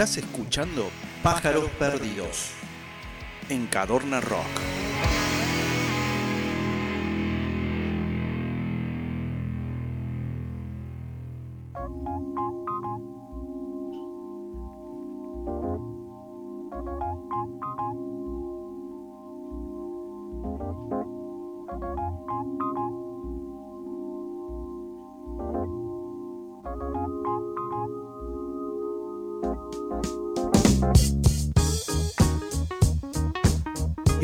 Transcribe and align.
Estás 0.00 0.16
escuchando 0.16 0.90
Pájaros 1.22 1.68
Perdidos 1.78 2.52
en 3.50 3.66
Cadorna 3.66 4.22
Rock. 4.22 4.79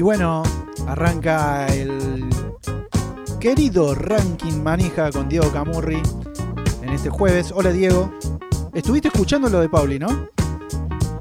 Bueno, 0.07 0.45
arranca 0.87 1.67
el 1.67 1.99
querido 3.41 3.93
ranking 3.93 4.63
manija 4.63 5.11
con 5.11 5.29
Diego 5.29 5.51
Camurri 5.51 6.01
en 6.81 6.91
este 6.91 7.11
jueves. 7.11 7.51
Hola 7.53 7.73
Diego. 7.73 8.15
Estuviste 8.73 9.09
escuchando 9.09 9.49
lo 9.49 9.59
de 9.59 9.69
Pauli, 9.69 9.99
¿no? 9.99 10.29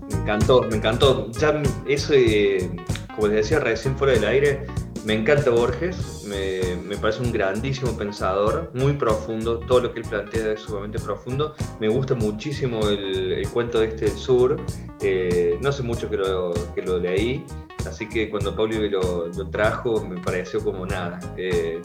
Me 0.08 0.18
encantó, 0.22 0.62
me 0.70 0.76
encantó. 0.76 1.32
Ya 1.32 1.64
eso, 1.88 2.14
eh, 2.14 2.70
como 3.16 3.26
les 3.26 3.38
decía 3.38 3.60
recién 3.60 3.98
fuera 3.98 4.14
del 4.14 4.24
aire, 4.24 4.68
me 5.04 5.16
encanta 5.16 5.50
Borges, 5.50 6.24
me, 6.28 6.96
parece 6.98 7.24
un 7.24 7.32
grandísimo 7.32 7.98
pensador, 7.98 8.70
muy 8.76 8.94
profundo, 8.94 9.58
todo 9.62 9.82
lo 9.82 9.94
que 9.94 10.02
él 10.02 10.06
plantea 10.08 10.52
es 10.52 10.62
sumamente 10.62 11.00
profundo. 11.00 11.56
Me 11.80 11.88
gusta 11.88 12.14
muchísimo 12.14 12.88
el, 12.88 13.34
el 13.34 13.50
cuento 13.50 13.80
de 13.80 13.88
este 13.88 14.10
sur, 14.10 14.58
eh, 15.02 15.58
no 15.60 15.72
sé 15.72 15.82
mucho 15.82 16.08
que 16.08 16.18
lo, 16.18 16.54
que 16.76 16.84
lo 16.84 17.00
leí, 17.00 17.44
así 17.88 18.08
que 18.08 18.30
cuando 18.30 18.56
Pauli 18.56 18.90
lo, 18.90 19.28
lo 19.28 19.50
trajo 19.50 20.04
me 20.04 20.20
pareció 20.22 20.64
como 20.64 20.86
nada, 20.86 21.20
eh, 21.38 21.82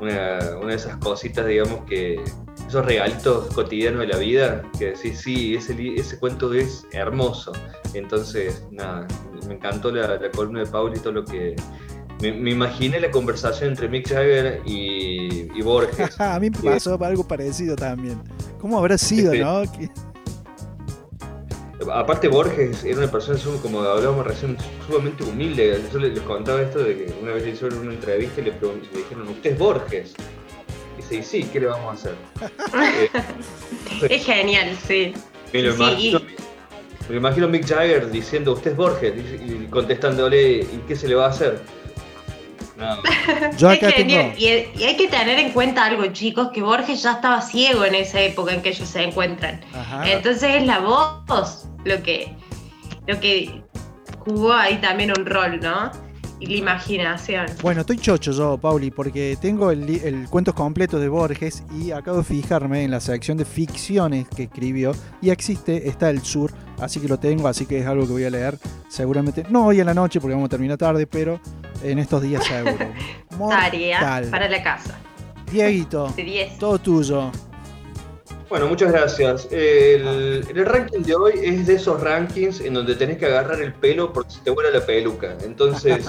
una, 0.00 0.38
una, 0.58 0.68
de 0.70 0.74
esas 0.74 0.96
cositas, 0.96 1.46
digamos, 1.46 1.84
que 1.84 2.22
esos 2.66 2.84
regalitos 2.84 3.52
cotidianos 3.54 4.00
de 4.00 4.06
la 4.06 4.16
vida, 4.16 4.62
que 4.78 4.92
decís, 4.92 5.20
sí, 5.20 5.54
ese, 5.54 5.74
ese 5.96 6.18
cuento 6.18 6.52
es 6.54 6.86
hermoso. 6.92 7.52
Entonces, 7.94 8.64
nada, 8.70 9.06
me 9.46 9.54
encantó 9.54 9.90
la, 9.90 10.16
la 10.16 10.30
columna 10.30 10.60
de 10.60 10.66
Pauli 10.66 10.96
y 10.96 11.00
todo 11.00 11.12
lo 11.12 11.24
que 11.24 11.56
me, 12.22 12.32
me, 12.32 12.50
imaginé 12.50 13.00
la 13.00 13.10
conversación 13.10 13.70
entre 13.70 13.88
Mick 13.88 14.08
Jagger 14.08 14.62
y, 14.64 15.48
y 15.52 15.62
Borges. 15.62 16.18
a 16.20 16.38
mí 16.38 16.50
me 16.50 16.58
pasó 16.58 17.02
algo 17.04 17.26
parecido 17.26 17.76
también. 17.76 18.22
¿Cómo 18.60 18.78
habrá 18.78 18.96
sido, 18.98 19.34
no? 19.34 19.62
Aparte 21.88 22.28
Borges 22.28 22.84
era 22.84 22.98
una 22.98 23.10
persona, 23.10 23.38
como 23.62 23.80
hablábamos 23.80 24.26
recién, 24.26 24.56
sumamente 24.86 25.24
humilde. 25.24 25.82
Yo 25.92 25.98
les, 25.98 26.12
les 26.12 26.22
contaba 26.24 26.60
esto 26.60 26.80
de 26.80 26.96
que 26.96 27.14
una 27.22 27.32
vez 27.32 27.44
le 27.44 27.50
hicieron 27.50 27.78
una 27.78 27.94
entrevista 27.94 28.40
y 28.40 28.44
le, 28.44 28.50
le 28.50 28.98
dijeron, 28.98 29.28
¿usted 29.28 29.52
es 29.52 29.58
Borges? 29.58 30.14
Y 30.98 31.02
dice, 31.02 31.14
y 31.16 31.22
sí, 31.22 31.50
¿qué 31.50 31.60
le 31.60 31.66
vamos 31.66 31.88
a 31.88 31.92
hacer? 31.92 32.14
eh, 34.02 34.10
es 34.10 34.24
genial, 34.26 34.76
sí. 34.86 35.14
Me 35.54 35.62
lo, 35.62 35.72
sí, 35.72 35.82
imagino, 35.82 36.18
y... 36.18 36.22
me 36.22 37.08
lo 37.08 37.16
imagino 37.16 37.48
Mick 37.48 37.66
Jagger 37.66 38.10
diciendo, 38.10 38.52
¿usted 38.52 38.72
es 38.72 38.76
Borges? 38.76 39.14
Y 39.42 39.66
contestándole, 39.70 40.58
¿y 40.58 40.82
qué 40.86 40.94
se 40.94 41.08
le 41.08 41.14
va 41.14 41.26
a 41.26 41.30
hacer? 41.30 41.62
No. 42.76 42.96
Yo 43.58 43.70
acá 43.70 43.88
es 43.88 43.94
genial. 43.94 44.34
Y, 44.36 44.46
y, 44.48 44.84
hay 44.84 44.96
que 44.96 45.08
tener 45.08 45.38
en 45.38 45.52
cuenta 45.52 45.86
algo, 45.86 46.06
chicos, 46.08 46.48
que 46.52 46.60
Borges 46.60 47.02
ya 47.02 47.12
estaba 47.12 47.40
ciego 47.40 47.86
en 47.86 47.94
esa 47.94 48.20
época 48.20 48.52
en 48.52 48.60
que 48.60 48.70
ellos 48.70 48.88
se 48.88 49.02
encuentran. 49.02 49.62
Ajá. 49.74 50.10
Entonces 50.10 50.56
es 50.56 50.66
la 50.66 50.80
voz 50.80 51.66
lo 51.84 52.02
que, 52.02 52.34
lo 53.06 53.20
que 53.20 53.62
jugó 54.18 54.52
ahí 54.52 54.76
también 54.80 55.12
un 55.16 55.26
rol, 55.26 55.60
¿no? 55.60 55.90
Y 56.38 56.46
la 56.46 56.54
imaginación. 56.54 57.46
Bueno, 57.60 57.82
estoy 57.82 57.98
chocho 57.98 58.32
yo, 58.32 58.56
Pauli, 58.56 58.90
porque 58.90 59.36
tengo 59.38 59.70
el, 59.70 59.88
el 60.02 60.26
cuento 60.30 60.54
completo 60.54 60.98
de 60.98 61.08
Borges 61.08 61.62
y 61.78 61.90
acabo 61.90 62.18
de 62.18 62.24
fijarme 62.24 62.82
en 62.82 62.90
la 62.90 63.00
sección 63.00 63.36
de 63.36 63.44
ficciones 63.44 64.26
que 64.28 64.44
escribió 64.44 64.92
y 65.20 65.28
existe, 65.28 65.86
está 65.86 66.08
el 66.08 66.22
sur, 66.22 66.50
así 66.80 66.98
que 66.98 67.08
lo 67.08 67.18
tengo, 67.18 67.46
así 67.46 67.66
que 67.66 67.80
es 67.80 67.86
algo 67.86 68.06
que 68.06 68.12
voy 68.12 68.24
a 68.24 68.30
leer 68.30 68.58
seguramente, 68.88 69.44
no 69.50 69.66
hoy 69.66 69.80
en 69.80 69.86
la 69.86 69.94
noche 69.94 70.18
porque 70.18 70.32
vamos 70.32 70.46
a 70.46 70.50
terminar 70.50 70.78
tarde, 70.78 71.06
pero 71.06 71.40
en 71.82 71.98
estos 71.98 72.22
días 72.22 72.42
seguro. 72.44 72.90
Tarea 73.50 74.22
para 74.30 74.48
la 74.48 74.62
casa. 74.62 74.98
Dieguito, 75.50 76.14
todo 76.58 76.78
tuyo. 76.78 77.30
Bueno, 78.50 78.66
muchas 78.66 78.90
gracias. 78.90 79.46
El, 79.52 80.44
el, 80.52 80.66
ranking 80.66 81.02
de 81.02 81.14
hoy 81.14 81.34
es 81.40 81.68
de 81.68 81.74
esos 81.74 82.00
rankings 82.00 82.60
en 82.60 82.74
donde 82.74 82.96
tenés 82.96 83.16
que 83.16 83.26
agarrar 83.26 83.62
el 83.62 83.72
pelo 83.72 84.12
porque 84.12 84.32
se 84.32 84.40
te 84.40 84.50
vuela 84.50 84.70
la 84.70 84.84
peluca. 84.84 85.36
Entonces, 85.44 86.04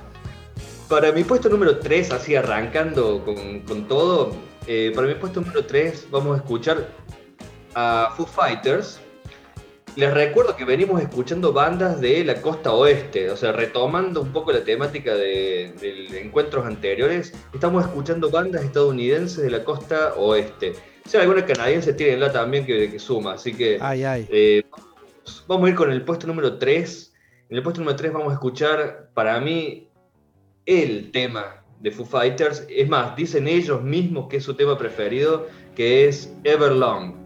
para 0.88 1.12
mi 1.12 1.22
puesto 1.22 1.50
número 1.50 1.78
3, 1.78 2.12
así 2.12 2.34
arrancando 2.34 3.22
con, 3.22 3.60
con 3.60 3.86
todo, 3.86 4.32
eh, 4.66 4.92
para 4.94 5.06
mi 5.06 5.14
puesto 5.14 5.42
número 5.42 5.66
3 5.66 6.06
vamos 6.10 6.36
a 6.36 6.36
escuchar 6.38 6.88
a 7.74 8.14
Foo 8.16 8.24
Fighters. 8.24 8.98
Les 9.96 10.14
recuerdo 10.14 10.56
que 10.56 10.64
venimos 10.64 11.02
escuchando 11.02 11.52
bandas 11.52 12.00
de 12.00 12.24
la 12.24 12.40
costa 12.40 12.72
oeste, 12.72 13.30
o 13.30 13.36
sea, 13.36 13.52
retomando 13.52 14.22
un 14.22 14.32
poco 14.32 14.52
la 14.52 14.64
temática 14.64 15.14
de, 15.14 15.74
de 15.80 16.20
encuentros 16.22 16.64
anteriores, 16.64 17.34
estamos 17.52 17.84
escuchando 17.84 18.30
bandas 18.30 18.64
estadounidenses 18.64 19.42
de 19.42 19.50
la 19.50 19.64
costa 19.64 20.14
oeste. 20.14 20.72
Si 21.06 21.16
hay 21.16 21.22
alguna 21.24 21.44
canadiense, 21.44 21.92
tírenla 21.92 22.32
también 22.32 22.64
que, 22.66 22.90
que, 22.90 22.98
suma. 22.98 23.34
Así 23.34 23.54
que 23.54 23.78
ay, 23.80 24.04
ay. 24.04 24.28
Eh, 24.30 24.64
vamos 25.46 25.66
a 25.66 25.70
ir 25.70 25.76
con 25.76 25.90
el 25.90 26.02
puesto 26.02 26.26
número 26.26 26.58
3. 26.58 27.12
En 27.50 27.56
el 27.56 27.62
puesto 27.62 27.80
número 27.80 27.96
3 27.96 28.12
vamos 28.12 28.30
a 28.30 28.34
escuchar, 28.34 29.10
para 29.14 29.40
mí, 29.40 29.88
el 30.66 31.10
tema 31.10 31.64
de 31.80 31.90
Foo 31.90 32.06
Fighters. 32.06 32.66
Es 32.68 32.88
más, 32.88 33.16
dicen 33.16 33.48
ellos 33.48 33.82
mismos 33.82 34.28
que 34.28 34.36
es 34.36 34.44
su 34.44 34.54
tema 34.54 34.78
preferido, 34.78 35.48
que 35.74 36.08
es 36.08 36.32
Everlong. 36.44 37.19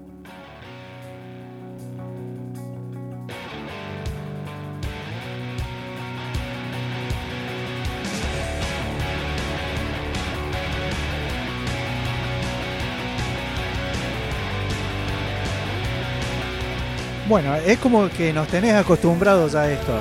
Bueno, 17.26 17.54
es 17.54 17.78
como 17.78 18.10
que 18.10 18.34
nos 18.34 18.48
tenés 18.48 18.74
acostumbrados 18.74 19.54
a 19.54 19.72
esto. 19.72 19.94
Me 19.94 20.00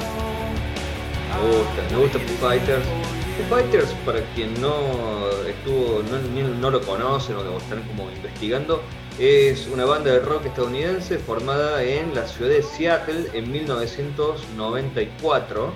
gusta, 1.47 1.81
me 1.91 1.97
gusta 2.01 2.19
Foo 2.19 2.35
Fighters. 2.49 2.83
Foo 2.85 3.45
Fighters, 3.49 3.93
para 4.05 4.19
quien 4.35 4.59
no 4.59 5.29
estuvo, 5.47 6.03
no, 6.03 6.19
no 6.59 6.69
lo 6.69 6.81
conocen 6.81 7.37
o 7.37 7.43
lo 7.43 7.59
están 7.59 7.81
como 7.83 8.11
investigando, 8.11 8.81
es 9.17 9.67
una 9.67 9.85
banda 9.85 10.11
de 10.11 10.19
rock 10.19 10.47
estadounidense 10.47 11.17
formada 11.17 11.81
en 11.81 12.13
la 12.13 12.27
ciudad 12.27 12.51
de 12.51 12.61
Seattle 12.61 13.29
en 13.33 13.49
1994, 13.49 15.73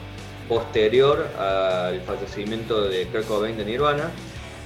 posterior 0.49 1.29
al 1.39 2.01
fallecimiento 2.01 2.89
de 2.89 3.07
Kurt 3.07 3.25
Cobain 3.25 3.55
de 3.55 3.63
Nirvana 3.63 4.11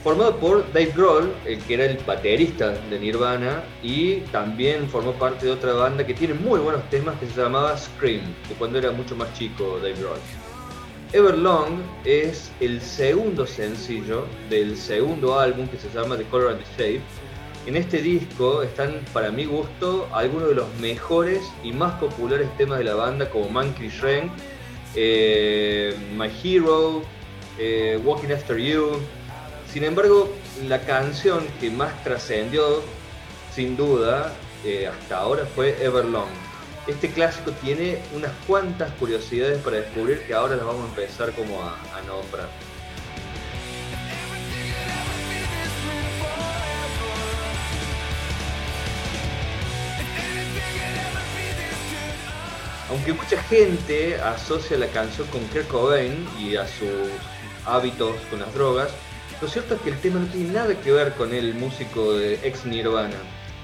formado 0.04 0.36
por 0.38 0.66
Dave 0.74 0.92
Grohl, 0.96 1.32
el 1.46 1.60
que 1.60 1.76
era 1.76 1.86
el 1.86 1.98
baterista 2.06 2.72
de 2.90 3.00
Nirvana, 3.00 3.64
y 3.84 4.22
también 4.32 4.90
formó 4.90 5.14
parte 5.14 5.46
de 5.46 5.52
otra 5.52 5.74
banda 5.74 6.06
que 6.06 6.14
tiene 6.14 6.34
muy 6.34 6.60
buenos 6.60 6.88
temas 6.90 7.20
que 7.20 7.28
se 7.28 7.40
llamaba 7.40 7.78
Scream, 7.78 8.22
de 8.50 8.56
cuando 8.56 8.80
era 8.80 8.92
mucho 8.92 9.16
más 9.16 9.32
chico 9.34 9.78
Dave 9.82 9.96
Grohl. 10.00 10.20
Everlong 11.14 11.82
es 12.06 12.52
el 12.62 12.82
segundo 12.82 13.46
sencillo 13.46 14.26
del 14.50 14.78
segundo 14.78 15.38
álbum 15.38 15.68
que 15.68 15.78
se 15.78 15.90
llama 15.90 16.18
The 16.18 16.24
Color 16.24 16.54
and 16.54 16.64
the 16.64 16.72
Shape. 16.72 17.02
En 17.68 17.76
este 17.76 18.02
disco 18.02 18.64
están, 18.64 19.02
para 19.14 19.30
mi 19.30 19.46
gusto, 19.46 20.08
algunos 20.14 20.50
de 20.50 20.56
los 20.56 20.74
mejores 20.80 21.42
y 21.64 21.74
más 21.74 21.94
populares 22.00 22.48
temas 22.58 22.80
de 22.80 22.86
la 22.86 22.96
banda, 22.96 23.30
como 23.30 23.50
Monkey 23.50 23.90
Shrek, 23.90 24.32
eh, 24.96 25.96
My 26.18 26.30
Hero, 26.44 27.04
eh, 27.60 28.00
Walking 28.04 28.32
After 28.32 28.58
You, 28.58 28.98
sin 29.72 29.86
embargo, 29.86 30.30
la 30.68 30.82
canción 30.82 31.48
que 31.62 31.70
más 31.70 32.04
trascendió, 32.04 32.82
sin 33.56 33.78
duda, 33.78 34.34
eh, 34.66 34.88
hasta 34.88 35.18
ahora 35.18 35.46
fue 35.46 35.82
Everlong. 35.82 36.28
Este 36.88 37.10
clásico 37.10 37.52
tiene 37.52 38.02
unas 38.14 38.32
cuantas 38.46 38.92
curiosidades 38.94 39.62
para 39.64 39.78
descubrir 39.78 40.24
que 40.24 40.34
ahora 40.34 40.58
las 40.58 40.66
vamos 40.66 40.84
a 40.84 40.88
empezar 40.90 41.32
como 41.32 41.62
a, 41.62 41.76
a 41.96 42.02
nombrar. 42.02 42.50
Aunque 52.90 53.14
mucha 53.14 53.42
gente 53.44 54.20
asocia 54.20 54.78
la 54.78 54.88
canción 54.88 55.26
con 55.28 55.42
Kurt 55.46 55.68
Cobain 55.70 56.28
y 56.38 56.58
a 56.58 56.68
sus 56.68 56.90
hábitos 57.66 58.18
con 58.30 58.42
las 58.42 58.54
drogas, 58.54 58.90
lo 59.42 59.48
cierto 59.48 59.74
es 59.74 59.82
que 59.82 59.90
el 59.90 60.00
tema 60.00 60.20
no 60.20 60.28
tiene 60.28 60.54
nada 60.54 60.80
que 60.80 60.92
ver 60.92 61.14
con 61.14 61.34
el 61.34 61.56
músico 61.56 62.14
de 62.14 62.36
ex 62.44 62.64
Nirvana. 62.66 63.16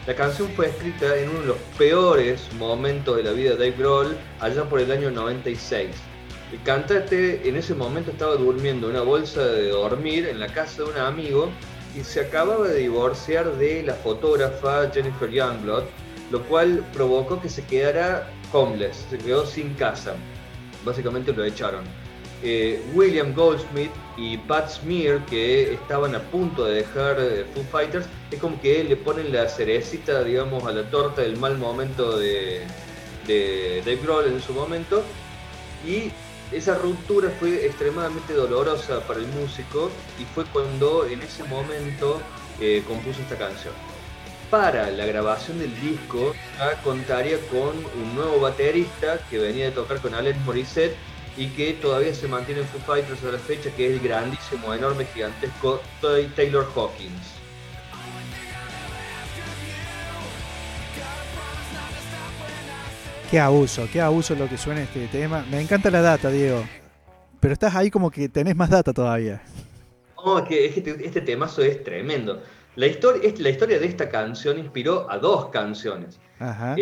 La 0.07 0.15
canción 0.15 0.49
fue 0.55 0.67
escrita 0.67 1.15
en 1.17 1.29
uno 1.29 1.41
de 1.41 1.45
los 1.47 1.57
peores 1.77 2.51
momentos 2.53 3.15
de 3.15 3.23
la 3.23 3.31
vida 3.31 3.51
de 3.51 3.57
Dave 3.57 3.75
Grohl, 3.77 4.17
allá 4.39 4.63
por 4.63 4.79
el 4.79 4.91
año 4.91 5.11
96. 5.11 5.89
El 6.51 6.63
cantante 6.63 7.47
en 7.47 7.57
ese 7.57 7.75
momento 7.75 8.09
estaba 8.09 8.35
durmiendo 8.35 8.87
en 8.87 8.95
una 8.95 9.03
bolsa 9.03 9.45
de 9.45 9.69
dormir 9.69 10.27
en 10.27 10.39
la 10.39 10.47
casa 10.47 10.81
de 10.81 10.89
un 10.89 10.97
amigo 10.97 11.49
y 11.95 12.03
se 12.03 12.21
acababa 12.21 12.69
de 12.69 12.79
divorciar 12.79 13.51
de 13.57 13.83
la 13.83 13.93
fotógrafa 13.93 14.89
Jennifer 14.91 15.29
Youngblood, 15.29 15.83
lo 16.31 16.41
cual 16.43 16.83
provocó 16.93 17.39
que 17.39 17.49
se 17.49 17.63
quedara 17.65 18.31
homeless, 18.51 19.05
se 19.11 19.17
quedó 19.19 19.45
sin 19.45 19.75
casa. 19.75 20.15
Básicamente 20.83 21.33
lo 21.33 21.43
echaron. 21.43 21.83
Eh, 22.43 22.83
William 22.93 23.33
Goldsmith 23.33 23.91
y 24.15 24.37
Pat 24.37 24.69
Smear, 24.69 25.25
que 25.25 25.73
estaban 25.73 26.13
a 26.13 26.19
punto 26.19 26.65
de 26.65 26.75
dejar 26.75 27.17
eh, 27.19 27.45
Foo 27.53 27.63
Fighters, 27.63 28.05
es 28.29 28.39
como 28.39 28.61
que 28.61 28.83
le 28.83 28.95
ponen 28.95 29.33
la 29.33 29.49
cerecita, 29.49 30.23
digamos, 30.23 30.63
a 30.65 30.71
la 30.71 30.83
torta 30.89 31.23
del 31.23 31.37
mal 31.37 31.57
momento 31.57 32.17
de, 32.17 32.61
Dave 33.27 33.99
Grohl 34.03 34.27
en 34.27 34.41
su 34.41 34.53
momento. 34.53 35.03
Y 35.85 36.11
esa 36.51 36.75
ruptura 36.77 37.29
fue 37.39 37.65
extremadamente 37.65 38.33
dolorosa 38.33 39.01
para 39.01 39.19
el 39.19 39.27
músico 39.27 39.89
y 40.19 40.23
fue 40.33 40.45
cuando 40.45 41.05
en 41.07 41.21
ese 41.21 41.43
momento 41.43 42.21
eh, 42.61 42.83
compuso 42.87 43.19
esta 43.21 43.35
canción. 43.35 43.73
Para 44.49 44.89
la 44.91 45.05
grabación 45.05 45.59
del 45.59 45.77
disco 45.81 46.33
ya 46.57 46.81
contaría 46.83 47.37
con 47.49 47.75
un 48.01 48.15
nuevo 48.15 48.39
baterista 48.39 49.19
que 49.29 49.39
venía 49.39 49.65
de 49.65 49.71
tocar 49.71 49.99
con 49.99 50.13
Alex 50.13 50.37
Morissette 50.45 50.95
y 51.37 51.47
que 51.49 51.73
todavía 51.73 52.13
se 52.13 52.27
mantiene 52.27 52.61
en 52.61 52.67
Foo 52.67 52.81
Fighters 52.81 53.23
a 53.23 53.31
la 53.31 53.37
fecha, 53.37 53.69
que 53.75 53.87
es 53.87 53.93
el 53.93 53.99
grandísimo, 53.99 54.73
enorme, 54.73 55.05
gigantesco 55.05 55.79
Taylor 56.35 56.67
Hawkins. 56.75 57.37
Qué 63.29 63.39
abuso, 63.39 63.87
qué 63.91 64.01
abuso 64.01 64.35
lo 64.35 64.49
que 64.49 64.57
suena 64.57 64.81
este 64.81 65.07
tema. 65.07 65.45
Me 65.51 65.61
encanta 65.61 65.91
la 65.91 66.01
data, 66.01 66.29
Diego. 66.31 66.63
Pero 67.39 67.53
estás 67.53 67.75
ahí 67.75 67.91
como 67.91 68.09
que 68.09 68.29
tenés 68.29 68.55
más 68.55 68.69
data 68.69 68.93
todavía. 68.93 69.41
No, 70.25 70.39
es 70.39 70.47
que, 70.47 70.65
este, 70.65 71.05
este, 71.05 71.21
temazo 71.21 71.61
es 71.61 71.83
tremendo. 71.83 72.41
La 72.75 72.87
historia, 72.87 73.31
la 73.37 73.49
historia 73.49 73.79
de 73.79 73.85
esta 73.85 74.09
canción 74.09 74.57
inspiró 74.57 75.09
a 75.11 75.17
dos 75.17 75.49
canciones. 75.49 76.19
Ajá. 76.39 76.75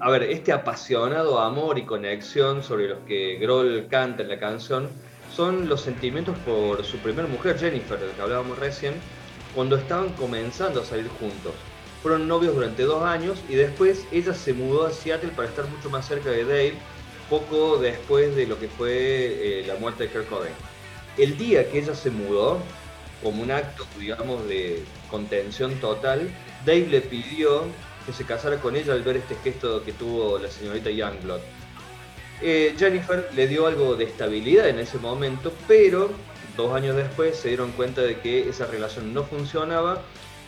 A 0.00 0.08
ver, 0.10 0.22
este 0.24 0.52
apasionado 0.52 1.38
amor 1.38 1.78
y 1.78 1.84
conexión 1.84 2.62
sobre 2.62 2.88
los 2.88 3.00
que 3.00 3.36
Grohl 3.36 3.86
canta 3.88 4.22
en 4.22 4.30
la 4.30 4.38
canción 4.38 4.88
son 5.34 5.68
los 5.68 5.82
sentimientos 5.82 6.36
por 6.38 6.82
su 6.84 6.96
primera 6.98 7.28
mujer, 7.28 7.58
Jennifer, 7.58 7.98
de 8.00 8.06
la 8.06 8.12
que 8.14 8.22
hablábamos 8.22 8.58
recién, 8.58 8.94
cuando 9.54 9.76
estaban 9.76 10.10
comenzando 10.14 10.80
a 10.80 10.84
salir 10.84 11.08
juntos. 11.08 11.52
Fueron 12.02 12.26
novios 12.26 12.54
durante 12.54 12.84
dos 12.84 13.02
años 13.04 13.38
y 13.48 13.56
después 13.56 14.06
ella 14.10 14.32
se 14.32 14.54
mudó 14.54 14.86
a 14.86 14.90
Seattle 14.90 15.32
para 15.36 15.48
estar 15.48 15.66
mucho 15.68 15.90
más 15.90 16.08
cerca 16.08 16.30
de 16.30 16.44
Dave, 16.44 16.74
poco 17.28 17.76
después 17.76 18.34
de 18.34 18.46
lo 18.46 18.58
que 18.58 18.68
fue 18.68 18.90
eh, 18.92 19.64
la 19.66 19.74
muerte 19.74 20.04
de 20.04 20.10
Kurt 20.10 20.28
Cobain. 20.28 20.54
El 21.18 21.36
día 21.36 21.70
que 21.70 21.78
ella 21.78 21.94
se 21.94 22.10
mudó, 22.10 22.58
como 23.22 23.42
un 23.42 23.50
acto, 23.50 23.84
digamos, 23.98 24.48
de 24.48 24.82
contención 25.10 25.74
total, 25.74 26.30
Dave 26.64 26.86
le 26.86 27.00
pidió 27.02 27.64
que 28.10 28.16
se 28.16 28.24
casara 28.24 28.60
con 28.60 28.74
ella 28.74 28.92
al 28.92 29.02
ver 29.02 29.18
este 29.18 29.36
gesto 29.36 29.84
que 29.84 29.92
tuvo 29.92 30.36
la 30.38 30.50
señorita 30.50 30.90
Youngblood. 30.90 31.40
Eh, 32.42 32.74
Jennifer 32.76 33.28
le 33.36 33.46
dio 33.46 33.68
algo 33.68 33.94
de 33.94 34.04
estabilidad 34.04 34.68
en 34.68 34.80
ese 34.80 34.98
momento, 34.98 35.52
pero 35.68 36.10
dos 36.56 36.74
años 36.74 36.96
después 36.96 37.36
se 37.36 37.48
dieron 37.48 37.70
cuenta 37.72 38.00
de 38.00 38.18
que 38.18 38.48
esa 38.48 38.66
relación 38.66 39.14
no 39.14 39.22
funcionaba 39.22 40.02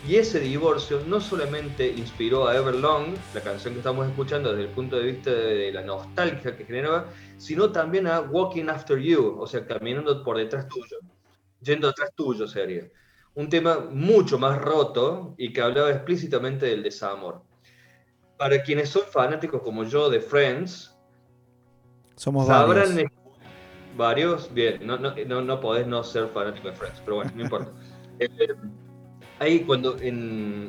y 0.05 0.17
ese 0.17 0.41
divorcio 0.41 1.01
no 1.07 1.21
solamente 1.21 1.87
inspiró 1.87 2.49
a 2.49 2.57
Everlong, 2.57 3.15
la 3.33 3.39
canción 3.39 3.73
que 3.73 3.79
estamos 3.79 4.09
escuchando 4.09 4.49
desde 4.49 4.63
el 4.63 4.75
punto 4.75 4.97
de 4.97 5.03
vista 5.03 5.31
de 5.31 5.71
la 5.71 5.83
nostalgia 5.83 6.57
que 6.57 6.65
generaba, 6.65 7.05
sino 7.37 7.71
también 7.71 8.07
a 8.07 8.19
Walking 8.19 8.67
After 8.67 8.99
You, 8.99 9.37
o 9.39 9.47
sea, 9.47 9.65
caminando 9.65 10.21
por 10.21 10.37
detrás 10.37 10.67
tuyo, 10.67 10.97
yendo 11.61 11.87
detrás 11.87 12.11
tuyo 12.13 12.45
sería. 12.45 12.89
Un 13.35 13.47
tema 13.47 13.87
mucho 13.89 14.37
más 14.37 14.61
roto 14.61 15.35
y 15.37 15.53
que 15.53 15.61
hablaba 15.61 15.91
explícitamente 15.91 16.65
del 16.65 16.83
desamor. 16.83 17.52
Para 18.37 18.61
quienes 18.63 18.89
son 18.89 19.03
fanáticos 19.11 19.61
como 19.61 19.83
yo 19.83 20.09
de 20.09 20.19
Friends, 20.19 20.93
somos 22.15 22.47
sabrán 22.47 22.95
varios. 22.95 23.11
varios. 23.97 24.53
Bien, 24.53 24.85
no, 24.85 24.97
no, 24.97 25.13
no, 25.27 25.41
no 25.41 25.59
podés 25.59 25.87
no 25.87 26.03
ser 26.03 26.27
fanático 26.27 26.69
de 26.69 26.75
Friends, 26.75 27.01
pero 27.03 27.17
bueno, 27.17 27.31
no 27.35 27.43
importa. 27.43 27.71
Eh, 28.19 28.29
ahí 29.39 29.61
cuando 29.61 29.97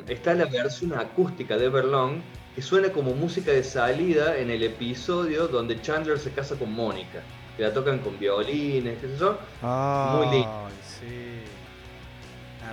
está 0.07 0.33
la 0.33 0.45
versión 0.45 0.93
acústica 0.93 1.57
de 1.57 1.65
Everlong, 1.65 2.21
que 2.55 2.61
suena 2.61 2.89
como 2.89 3.13
música 3.13 3.51
de 3.51 3.63
salida 3.63 4.35
en 4.37 4.49
el 4.49 4.63
episodio 4.63 5.47
donde 5.47 5.79
Chandler 5.79 6.17
se 6.17 6.31
casa 6.31 6.55
con 6.55 6.73
Mónica. 6.73 7.21
Que 7.55 7.63
la 7.63 7.71
tocan 7.71 7.99
con 7.99 8.17
violines, 8.17 8.97
qué 8.99 9.07
sé 9.09 9.17
yo. 9.17 9.37
Muy 9.61 10.27
lindo. 10.31 10.67
Sí. 10.81 11.43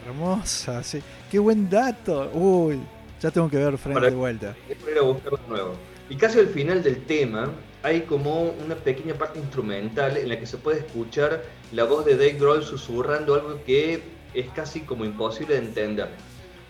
Hermosa, 0.06 0.83
sí. 0.83 1.03
Qué 1.31 1.39
buen 1.39 1.69
dato. 1.69 2.31
Uy, 2.33 2.81
ya 3.22 3.30
tengo 3.30 3.48
que 3.48 3.56
ver 3.56 3.78
frente 3.78 4.10
de 4.10 4.16
vuelta. 4.16 4.56
Ir 4.69 4.98
a 4.98 5.02
buscarlo 5.02 5.38
de 5.38 5.48
nuevo. 5.48 5.74
Y 6.10 6.16
casi 6.16 6.40
al 6.40 6.48
final 6.48 6.82
del 6.82 7.04
tema 7.04 7.50
hay 7.82 8.02
como 8.02 8.54
una 8.64 8.74
pequeña 8.74 9.14
parte 9.14 9.38
instrumental 9.38 10.16
en 10.16 10.28
la 10.28 10.38
que 10.38 10.46
se 10.46 10.56
puede 10.58 10.80
escuchar 10.80 11.42
la 11.72 11.84
voz 11.84 12.04
de 12.04 12.16
Dave 12.16 12.34
Grohl 12.38 12.62
susurrando 12.62 13.34
algo 13.34 13.62
que 13.64 14.02
es 14.34 14.48
casi 14.50 14.80
como 14.80 15.04
imposible 15.04 15.54
de 15.54 15.66
entender. 15.66 16.08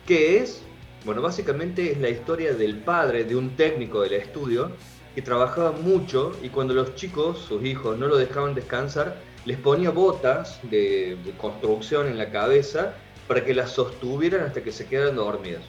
¿Qué 0.06 0.38
es? 0.38 0.62
Bueno, 1.04 1.22
básicamente 1.22 1.92
es 1.92 1.98
la 1.98 2.10
historia 2.10 2.52
del 2.52 2.78
padre 2.78 3.24
de 3.24 3.34
un 3.34 3.56
técnico 3.56 4.02
del 4.02 4.12
estudio 4.12 4.70
que 5.14 5.22
trabajaba 5.22 5.72
mucho 5.72 6.32
y 6.42 6.48
cuando 6.48 6.74
los 6.74 6.94
chicos, 6.94 7.38
sus 7.38 7.64
hijos, 7.64 7.98
no 7.98 8.06
lo 8.06 8.16
dejaban 8.16 8.54
descansar, 8.54 9.16
les 9.44 9.58
ponía 9.58 9.90
botas 9.90 10.60
de, 10.70 11.16
construcción 11.38 12.06
en 12.06 12.18
la 12.18 12.30
cabeza 12.30 12.94
para 13.26 13.44
que 13.44 13.54
las 13.54 13.70
sostuvieran 13.70 14.42
hasta 14.42 14.62
que 14.62 14.72
se 14.72 14.86
quedaran 14.86 15.16
dormidas. 15.16 15.62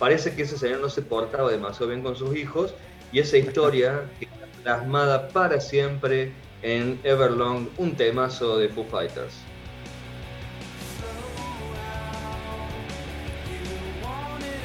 Parece 0.00 0.34
que 0.34 0.42
ese 0.42 0.56
señor 0.56 0.80
no 0.80 0.88
se 0.88 1.02
portaba 1.02 1.50
demasiado 1.50 1.88
bien 1.88 2.02
con 2.02 2.16
sus 2.16 2.34
hijos 2.34 2.74
y 3.12 3.18
esa 3.18 3.36
historia 3.36 4.06
queda 4.18 4.46
plasmada 4.62 5.28
para 5.28 5.60
siempre 5.60 6.32
en 6.62 6.98
Everlong, 7.04 7.68
un 7.76 7.94
temazo 7.94 8.56
de 8.56 8.70
Foo 8.70 8.86
Fighters. 8.86 9.34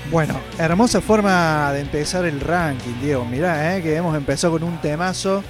Bueno, 0.09 0.39
hermosa 0.57 1.01
forma 1.01 1.73
de 1.73 1.81
empezar 1.81 2.23
el 2.23 2.39
ranking, 2.39 2.93
Diego. 3.01 3.25
Mirá, 3.25 3.75
eh, 3.75 3.83
que 3.83 3.93
hemos 3.93 4.15
empezado 4.15 4.53
con 4.53 4.63
un 4.63 4.79
temazo. 4.79 5.43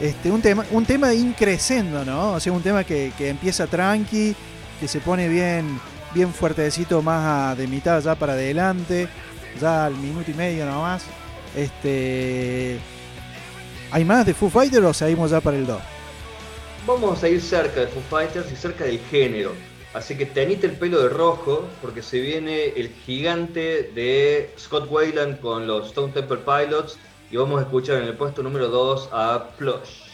Este, 0.00 0.32
un 0.32 0.42
tema, 0.42 0.64
un 0.72 0.84
tema 0.84 1.14
increciendo, 1.14 2.04
¿no? 2.04 2.32
O 2.32 2.40
sea, 2.40 2.52
un 2.52 2.62
tema 2.62 2.82
que, 2.82 3.12
empieza 3.20 3.68
tranqui, 3.68 4.34
que 4.80 4.88
se 4.88 4.98
pone 4.98 5.28
bien, 5.28 5.78
bien 6.14 6.32
fuertecito 6.32 7.02
más 7.02 7.56
de 7.56 7.66
mitad 7.66 8.02
ya 8.02 8.14
para 8.14 8.34
adelante, 8.34 9.08
ya 9.60 9.86
al 9.86 9.96
minuto 9.96 10.30
y 10.30 10.34
medio 10.34 10.66
nomás. 10.66 11.04
Este. 11.56 12.78
¿Hay 13.90 14.04
más 14.04 14.24
de 14.24 14.34
Foo 14.34 14.48
Fighters 14.48 14.84
o 14.84 14.94
seguimos 14.94 15.30
ya 15.30 15.40
para 15.40 15.56
el 15.56 15.66
2? 15.66 15.80
Vamos 16.86 17.22
a 17.22 17.28
ir 17.28 17.40
cerca 17.40 17.80
de 17.80 17.86
Foo 17.88 18.02
Fighters 18.08 18.50
y 18.50 18.56
cerca 18.56 18.84
del 18.84 18.98
género. 19.10 19.52
Así 19.94 20.16
que 20.16 20.24
tenite 20.24 20.66
el 20.66 20.72
pelo 20.72 21.02
de 21.02 21.10
rojo 21.10 21.68
porque 21.82 22.00
se 22.00 22.18
viene 22.20 22.68
el 22.68 22.88
gigante 22.88 23.90
de 23.94 24.50
Scott 24.58 24.90
Wayland 24.90 25.40
con 25.40 25.66
los 25.66 25.88
Stone 25.88 26.12
Temple 26.14 26.38
Pilots 26.38 26.98
y 27.30 27.36
vamos 27.36 27.60
a 27.60 27.64
escuchar 27.64 27.98
en 28.02 28.08
el 28.08 28.16
puesto 28.16 28.42
número 28.42 28.68
2 28.68 29.10
a 29.12 29.50
Plush. 29.58 30.11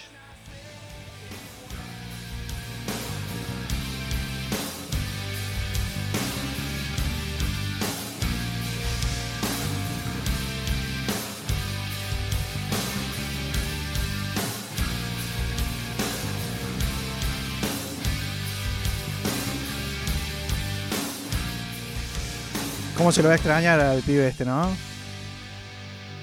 ¿Cómo 22.99 23.13
se 23.13 23.23
lo 23.23 23.29
va 23.29 23.35
a 23.35 23.37
extrañar 23.37 23.79
al 23.79 24.03
pibe 24.03 24.27
este, 24.27 24.45
no? 24.45 24.77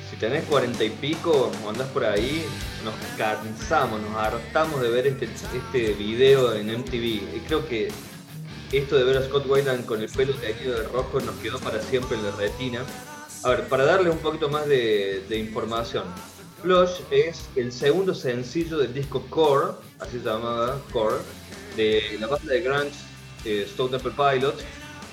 Si 0.10 0.18
tenés 0.18 0.44
cuarenta 0.44 0.84
y 0.84 0.90
pico 0.90 1.50
o 1.64 1.70
andás 1.70 1.88
por 1.88 2.04
ahí, 2.04 2.46
nos 2.84 2.94
cansamos, 3.18 4.02
nos 4.02 4.14
hartamos 4.18 4.82
de 4.82 4.90
ver 4.90 5.08
este, 5.08 5.26
este 5.26 5.94
video 5.94 6.54
en 6.54 6.68
MTV. 6.68 7.06
Y 7.38 7.44
creo 7.48 7.66
que 7.66 7.88
esto 8.74 8.98
de 8.98 9.06
ver 9.06 9.16
a 9.16 9.24
Scott 9.24 9.46
Weiland 9.48 9.86
con 9.86 10.02
el 10.02 10.10
pelo 10.10 10.34
teñido 10.34 10.78
de 10.78 10.86
rojo 10.90 11.22
nos 11.22 11.36
quedó 11.36 11.60
para 11.60 11.82
siempre 11.82 12.18
en 12.18 12.26
la 12.26 12.32
retina. 12.32 12.82
A 13.44 13.50
ver, 13.52 13.70
para 13.70 13.86
darle 13.86 14.10
un 14.10 14.18
poquito 14.18 14.50
más 14.50 14.68
de, 14.68 15.24
información. 15.30 16.04
Flush 16.62 17.00
es 17.10 17.46
el 17.56 17.72
segundo 17.72 18.14
sencillo 18.14 18.80
del 18.80 18.94
disco 18.94 19.26
Core, 19.30 19.76
así 20.00 20.20
se 20.20 20.26
llamaba 20.26 20.82
Core, 20.92 21.20
de 21.78 22.18
la 22.20 22.28
banda 22.28 22.52
de 22.52 22.60
grunge 22.60 22.96
eh, 23.46 23.66
Stone 23.66 23.92
Temple 23.92 24.12
Pilots, 24.12 24.64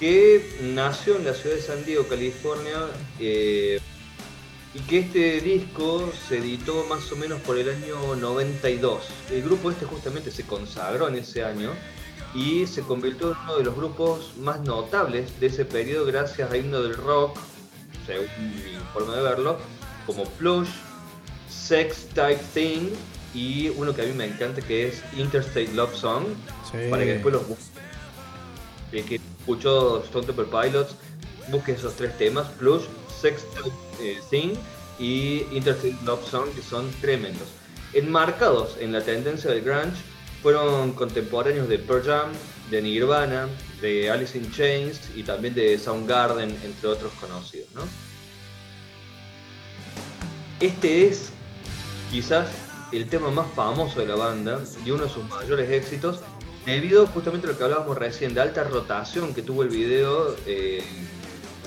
que 0.02 0.44
nació 0.74 1.14
en 1.14 1.26
la 1.26 1.32
ciudad 1.32 1.54
de 1.54 1.62
San 1.62 1.84
Diego, 1.84 2.08
California, 2.08 2.88
eh, 3.20 3.78
y 4.74 4.80
que 4.80 4.98
este 4.98 5.40
disco 5.40 6.10
se 6.28 6.38
editó 6.38 6.84
más 6.86 7.12
o 7.12 7.16
menos 7.16 7.40
por 7.42 7.56
el 7.56 7.68
año 7.68 8.16
92. 8.16 9.00
El 9.30 9.42
grupo 9.42 9.70
este 9.70 9.84
justamente 9.84 10.32
se 10.32 10.42
consagró 10.42 11.06
en 11.06 11.14
ese 11.14 11.44
año 11.44 11.70
y 12.34 12.66
se 12.66 12.82
convirtió 12.82 13.30
en 13.30 13.36
uno 13.44 13.58
de 13.58 13.62
los 13.62 13.76
grupos 13.76 14.32
más 14.38 14.60
notables 14.62 15.38
de 15.38 15.46
ese 15.46 15.64
periodo 15.64 16.04
gracias 16.04 16.50
a 16.50 16.56
himno 16.56 16.82
del 16.82 16.96
rock, 16.96 17.38
según 18.04 18.26
mi 18.56 18.76
forma 18.92 19.14
de 19.14 19.22
verlo, 19.22 19.58
como 20.04 20.24
Plush, 20.24 20.70
Sex 21.48 22.08
Type 22.08 22.40
Thing 22.52 22.90
y 23.34 23.68
uno 23.68 23.94
que 23.94 24.02
a 24.02 24.04
mí 24.06 24.14
me 24.14 24.24
encanta 24.24 24.62
que 24.62 24.88
es 24.88 25.00
Interstate 25.16 25.72
Love 25.74 25.94
Song, 25.94 26.24
para 26.90 27.04
que 27.04 27.12
después 27.12 27.34
los 27.34 27.46
que 28.92 29.20
escuchó 29.40 30.02
Stone 30.04 30.26
Temple 30.26 30.44
Pilots 30.44 30.94
busque 31.48 31.72
esos 31.72 31.94
tres 31.94 32.16
temas, 32.18 32.46
Plush, 32.58 32.84
Sex 33.20 33.44
Type 33.54 33.76
eh, 34.00 34.20
Thing 34.30 34.54
y 34.98 35.44
Interstate 35.52 35.96
Love 36.04 36.28
Song, 36.28 36.48
que 36.54 36.62
son 36.62 36.90
tremendos. 37.00 37.48
Enmarcados 37.92 38.76
en 38.80 38.92
la 38.92 39.02
tendencia 39.02 39.50
del 39.50 39.62
grunge, 39.62 40.00
fueron 40.42 40.92
contemporáneos 40.92 41.68
de 41.68 41.78
Pearl 41.78 42.02
Jam, 42.04 42.32
de 42.70 42.82
Nirvana, 42.82 43.48
de 43.80 44.10
Alice 44.10 44.36
in 44.36 44.50
Chains 44.50 45.00
y 45.14 45.22
también 45.22 45.54
de 45.54 45.78
Soundgarden, 45.78 46.50
entre 46.64 46.88
otros 46.88 47.12
conocidos. 47.14 47.68
Este 50.60 51.06
es 51.06 51.30
quizás 52.10 52.48
el 52.92 53.08
tema 53.08 53.30
más 53.30 53.46
famoso 53.54 54.00
de 54.00 54.06
la 54.06 54.16
banda 54.16 54.60
y 54.84 54.90
uno 54.90 55.04
de 55.04 55.10
sus 55.10 55.24
mayores 55.28 55.70
éxitos, 55.70 56.20
debido 56.66 57.06
justamente 57.06 57.46
a 57.46 57.50
lo 57.50 57.58
que 57.58 57.64
hablábamos 57.64 57.98
recién, 57.98 58.34
de 58.34 58.40
alta 58.40 58.64
rotación 58.64 59.34
que 59.34 59.42
tuvo 59.42 59.62
el 59.62 59.68
video 59.68 60.36
eh, 60.46 60.82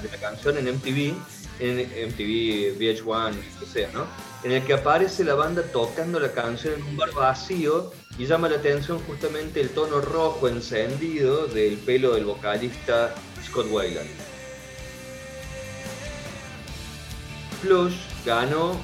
de 0.02 0.10
la 0.10 0.18
canción 0.18 0.58
en 0.58 0.75
MTV, 0.75 1.14
en 1.60 1.78
MTV, 2.10 2.78
VH1, 2.80 3.34
que 3.60 3.66
sea, 3.66 3.90
¿no? 3.94 4.06
En 4.44 4.52
el 4.52 4.64
que 4.64 4.74
aparece 4.74 5.24
la 5.24 5.36
banda 5.36 5.64
tocando 5.64 6.20
la 6.20 6.32
canción 6.32 6.75
en 6.75 6.84
un 6.84 6.98
bar 6.98 7.12
vacío 7.14 7.92
y 8.18 8.25
llama 8.25 8.48
la 8.50 8.58
atención 8.58 9.00
justamente 9.00 9.60
el 9.60 9.70
tono 9.70 10.02
rojo 10.02 10.48
encendido 10.48 11.48
del 11.48 11.78
pelo 11.78 12.14
del 12.14 12.25
vocalista 12.25 13.14
Scott 13.46 13.68
Weiland. 13.72 14.10
Plush 17.62 17.96
ganó 18.25 18.80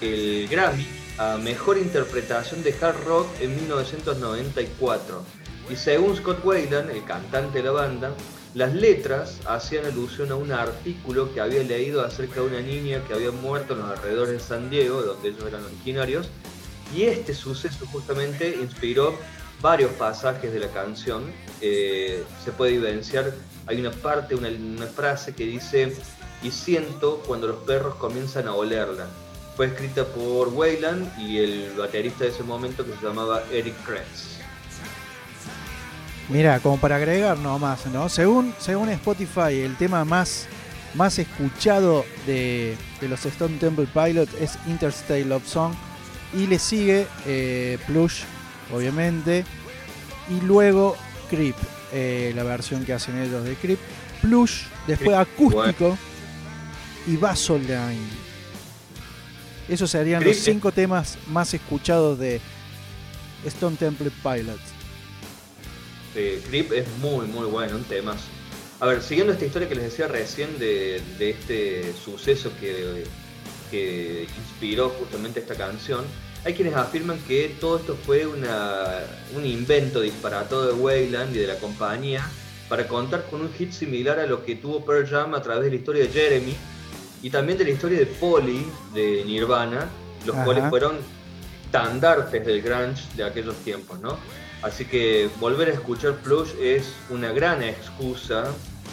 el 0.00 0.46
Grammy 0.48 0.86
a 1.18 1.38
Mejor 1.38 1.78
Interpretación 1.78 2.62
de 2.62 2.74
Hard 2.80 3.02
Rock 3.06 3.26
en 3.40 3.56
1994 3.56 5.24
y 5.68 5.76
según 5.76 6.16
Scott 6.16 6.44
Weiland, 6.44 6.90
el 6.90 7.04
cantante 7.04 7.58
de 7.58 7.64
la 7.64 7.72
banda, 7.72 8.12
las 8.54 8.72
letras 8.72 9.40
hacían 9.46 9.84
alusión 9.84 10.30
a 10.32 10.36
un 10.36 10.52
artículo 10.52 11.32
que 11.34 11.40
había 11.40 11.62
leído 11.62 12.04
acerca 12.04 12.40
de 12.40 12.46
una 12.46 12.60
niña 12.60 13.02
que 13.06 13.14
había 13.14 13.30
muerto 13.30 13.74
en 13.74 13.80
los 13.80 13.90
alrededores 13.90 14.32
de 14.34 14.40
San 14.40 14.70
Diego, 14.70 15.02
donde 15.02 15.28
ellos 15.28 15.44
eran 15.46 15.64
originarios, 15.64 16.30
y 16.94 17.02
este 17.02 17.34
suceso 17.34 17.84
justamente 17.92 18.56
inspiró 18.60 19.14
varios 19.60 19.90
pasajes 19.92 20.52
de 20.52 20.60
la 20.60 20.68
canción. 20.68 21.24
Eh, 21.60 22.24
se 22.44 22.52
puede 22.52 22.76
evidenciar, 22.76 23.34
hay 23.66 23.80
una 23.80 23.90
parte, 23.90 24.34
una, 24.34 24.86
frase 24.86 25.34
que 25.34 25.44
dice, 25.44 25.94
y 26.42 26.50
siento 26.50 27.22
cuando 27.26 27.48
los 27.48 27.56
perros 27.64 27.96
comienzan 27.96 28.46
a 28.46 28.54
olerla. 28.54 29.06
Fue 29.56 29.66
escrita 29.66 30.04
por 30.04 30.48
Wayland 30.48 31.18
y 31.18 31.38
el 31.38 31.72
baterista 31.76 32.24
de 32.24 32.30
ese 32.30 32.42
momento 32.42 32.84
que 32.84 32.92
se 32.92 33.06
llamaba 33.06 33.42
Eric 33.50 33.74
Kretz. 33.84 34.35
Mira, 36.28 36.58
como 36.58 36.76
para 36.78 36.96
agregar 36.96 37.38
nomás, 37.38 37.86
¿no? 37.86 38.08
Según, 38.08 38.52
según 38.58 38.88
Spotify, 38.88 39.60
el 39.60 39.76
tema 39.76 40.04
más, 40.04 40.46
más 40.94 41.18
escuchado 41.18 42.04
de, 42.26 42.76
de 43.00 43.08
los 43.08 43.24
Stone 43.24 43.58
Temple 43.58 43.86
Pilots 43.86 44.34
es 44.40 44.58
Interstate 44.66 45.24
Love 45.24 45.46
Song 45.46 45.72
y 46.34 46.48
le 46.48 46.58
sigue 46.58 47.06
eh, 47.26 47.78
Plush, 47.86 48.22
obviamente. 48.74 49.44
Y 50.28 50.44
luego 50.44 50.96
Creep, 51.30 51.54
eh, 51.92 52.32
la 52.34 52.42
versión 52.42 52.84
que 52.84 52.92
hacen 52.92 53.18
ellos 53.18 53.44
de 53.44 53.54
Creep. 53.54 53.78
Plush, 54.20 54.62
después 54.88 55.16
acústico 55.16 55.96
y 57.06 57.16
Basoline. 57.16 58.26
Esos 59.68 59.90
serían 59.90 60.24
los 60.24 60.36
cinco 60.36 60.72
temas 60.72 61.18
más 61.28 61.54
escuchados 61.54 62.18
de 62.18 62.40
Stone 63.44 63.76
Temple 63.76 64.10
Pilots. 64.22 64.75
Creep 66.48 66.72
es 66.72 66.88
muy, 66.98 67.26
muy 67.26 67.46
bueno, 67.46 67.76
un 67.76 67.84
tema. 67.84 68.16
A 68.80 68.86
ver, 68.86 69.02
siguiendo 69.02 69.32
esta 69.32 69.46
historia 69.46 69.68
que 69.68 69.74
les 69.74 69.84
decía 69.84 70.08
recién 70.08 70.58
de, 70.58 71.02
este 71.18 71.92
suceso 71.94 72.50
que, 72.60 73.04
que 73.70 74.26
inspiró 74.38 74.90
justamente 74.90 75.40
esta 75.40 75.54
canción, 75.54 76.04
hay 76.44 76.54
quienes 76.54 76.74
afirman 76.74 77.18
que 77.26 77.56
todo 77.60 77.78
esto 77.78 77.96
fue 78.06 78.26
un 78.26 79.44
invento 79.44 80.00
disparatado 80.00 80.66
de 80.66 80.72
Wayland 80.74 81.34
y 81.34 81.40
de 81.40 81.46
la 81.48 81.58
compañía 81.58 82.24
para 82.68 82.86
contar 82.86 83.24
con 83.30 83.40
un 83.40 83.52
hit 83.52 83.72
similar 83.72 84.18
a 84.18 84.26
lo 84.26 84.44
que 84.44 84.56
tuvo 84.56 84.84
Pearl 84.84 85.08
Jam 85.08 85.34
a 85.34 85.42
través 85.42 85.64
de 85.64 85.70
la 85.70 85.76
historia 85.76 86.04
de 86.04 86.08
Jeremy 86.10 86.56
y 87.22 87.30
también 87.30 87.58
de 87.58 87.64
la 87.64 87.70
historia 87.70 87.98
de 87.98 88.06
Polly 88.06 88.66
de 88.94 89.24
Nirvana, 89.24 89.88
los 90.24 90.36
cuales 90.36 90.68
fueron 90.68 90.98
estandartes 91.64 92.46
del 92.46 92.62
grunge 92.62 93.02
de 93.16 93.24
aquellos 93.24 93.56
tiempos, 93.56 93.98
¿no? 94.00 94.18
Así 94.66 94.84
que 94.84 95.30
volver 95.38 95.68
a 95.68 95.74
escuchar 95.74 96.16
Plush 96.16 96.50
es 96.60 96.92
una 97.08 97.30
gran 97.30 97.62
excusa 97.62 98.46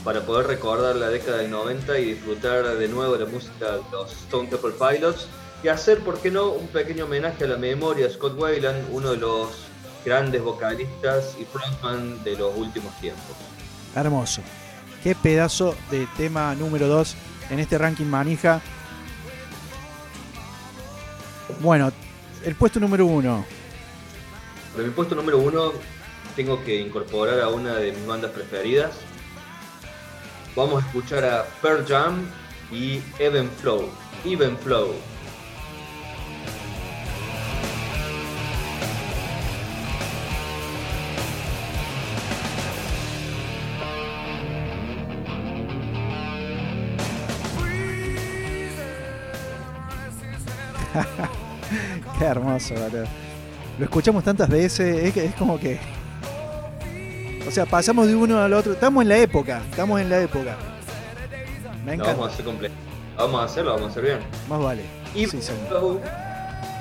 para 0.04 0.22
poder 0.22 0.46
recordar 0.46 0.96
la 0.96 1.10
década 1.10 1.38
del 1.38 1.50
90 1.50 1.98
y 1.98 2.14
disfrutar 2.14 2.78
de 2.78 2.88
nuevo 2.88 3.14
de 3.18 3.26
la 3.26 3.32
música 3.32 3.72
de 3.72 3.82
los 3.92 4.12
Stone 4.12 4.50
Temple 4.50 4.74
Pilots 4.74 5.28
y 5.64 5.70
hacer, 5.70 6.02
¿por 6.02 6.20
qué 6.20 6.30
no?, 6.30 6.52
un 6.52 6.68
pequeño 6.68 7.06
homenaje 7.06 7.46
a 7.46 7.48
la 7.48 7.58
memoria 7.58 8.06
de 8.06 8.14
Scott 8.14 8.40
Weiland, 8.40 8.86
uno 8.92 9.14
de 9.14 9.18
los 9.18 9.50
grandes 10.06 10.44
vocalistas 10.44 11.36
y 11.42 11.46
frontman 11.46 12.24
de 12.24 12.38
los 12.38 12.56
últimos 12.56 12.96
tiempos. 13.02 13.36
Hermoso. 13.96 14.44
Qué 15.02 15.16
pedazo 15.16 15.76
de 15.90 16.08
tema 16.18 16.54
número 16.54 16.88
2 16.88 17.16
en 17.50 17.60
este 17.60 17.80
ranking 17.80 18.06
manija. 18.06 18.62
Bueno, 21.62 21.92
el 22.46 22.54
puesto 22.54 22.80
número 22.80 23.08
1. 23.08 23.63
Para 24.74 24.86
el 24.86 24.92
puesto 24.92 25.14
número 25.14 25.38
1 25.38 25.72
tengo 26.36 26.64
que 26.64 26.80
incorporar 26.80 27.40
a 27.42 27.50
una 27.50 27.76
de 27.76 27.92
mis 27.92 28.08
bandas 28.08 28.32
preferidas. 28.32 28.92
Vamos 30.56 30.84
a 30.84 30.88
escuchar 30.88 31.24
a 31.24 31.46
Pearl 31.62 31.86
Jam 31.88 32.26
y 32.72 33.00
Even 33.20 33.50
Flow. 33.52 33.88
Even 34.26 34.58
Flow. 34.58 34.96
Qué 52.20 52.26
hermoso, 52.26 52.76
Lo 53.78 53.86
escuchamos 53.86 54.24
tantas 54.24 54.50
veces, 54.50 55.16
es, 55.16 55.36
como 55.36 55.60
que. 55.60 55.80
O 57.48 57.52
sea, 57.52 57.66
pasamos 57.66 58.08
de 58.08 58.16
uno 58.16 58.40
al 58.40 58.54
otro. 58.54 58.74
Estamos 58.74 59.02
en 59.02 59.10
la 59.10 59.18
época, 59.18 59.62
estamos 59.70 60.00
en 60.00 60.10
la 60.10 60.22
época. 60.22 60.56
Me 61.86 61.96
encanta. 61.96 62.14
vamos 62.14 62.30
a 62.30 62.34
hacer 62.34 62.46
completo. 62.46 62.76
Vamos 63.18 63.42
a 63.42 63.44
hacerlo, 63.46 63.72
vamos 63.74 63.88
a 63.88 63.92
hacer 63.92 64.04
bien. 64.04 64.20
Más 64.48 64.62
vale. 64.62 64.84
Even 65.16 65.42
Flow, 65.42 66.00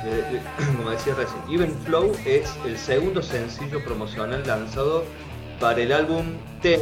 eh, 0.05 0.25
eh, 0.33 0.41
como 0.77 0.91
decía 0.91 1.15
recién, 1.15 1.41
Even 1.51 1.75
Flow 1.85 2.13
es 2.25 2.51
el 2.65 2.79
segundo 2.79 3.23
sencillo 3.23 3.83
promocional 3.85 4.47
lanzado 4.47 5.05
para 5.61 5.81
el 5.81 5.93
álbum 5.93 6.27
Ten. 6.61 6.81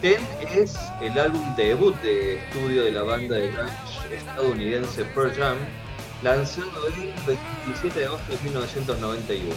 Ten 0.00 0.20
es 0.50 0.76
el 1.02 1.18
álbum 1.18 1.54
debut 1.56 1.94
de 2.00 2.36
estudio 2.38 2.84
de 2.84 2.92
la 2.92 3.02
banda 3.02 3.36
de 3.36 3.50
grunge 3.50 3.72
estadounidense 4.14 5.04
Pearl 5.04 5.32
Jam 5.34 5.56
lanzado 6.22 6.86
el 6.88 7.12
27 7.26 7.98
de 7.98 8.06
agosto 8.06 8.32
de 8.32 8.38
1991. 8.44 9.54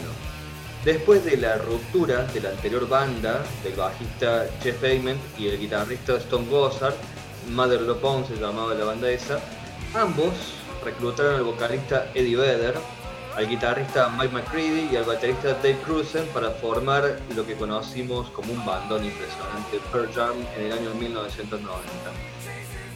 Después 0.86 1.24
de 1.24 1.38
la 1.38 1.58
ruptura 1.58 2.24
de 2.26 2.42
la 2.42 2.50
anterior 2.50 2.88
banda 2.88 3.44
del 3.64 3.74
bajista 3.74 4.46
Jeff 4.62 4.84
Ament 4.84 5.20
y 5.38 5.48
el 5.48 5.60
guitarrista 5.60 6.18
Stone 6.18 6.50
Gossard, 6.50 6.96
Mother 7.52 7.82
Love 7.82 8.28
se 8.28 8.36
llamaba 8.36 8.74
la 8.74 8.86
banda 8.86 9.10
esa, 9.10 9.40
ambos 9.94 10.34
reclutaron 10.84 11.36
al 11.36 11.44
vocalista 11.44 12.10
Eddie 12.14 12.36
Vedder, 12.36 12.76
al 13.36 13.48
guitarrista 13.48 14.10
Mike 14.10 14.34
McCready 14.34 14.90
y 14.92 14.96
al 14.96 15.06
baterista 15.06 15.54
Dave 15.54 15.80
Cruzen 15.86 16.26
para 16.28 16.52
formar 16.52 17.18
lo 17.36 17.46
que 17.46 17.56
conocimos 17.56 18.30
como 18.30 18.54
un 18.54 18.66
bandón 18.66 19.04
impresionante, 19.06 19.80
Pearl 19.92 20.14
Jam, 20.14 20.36
en 20.58 20.66
el 20.66 20.72
año 20.74 20.94
1990. 20.96 21.72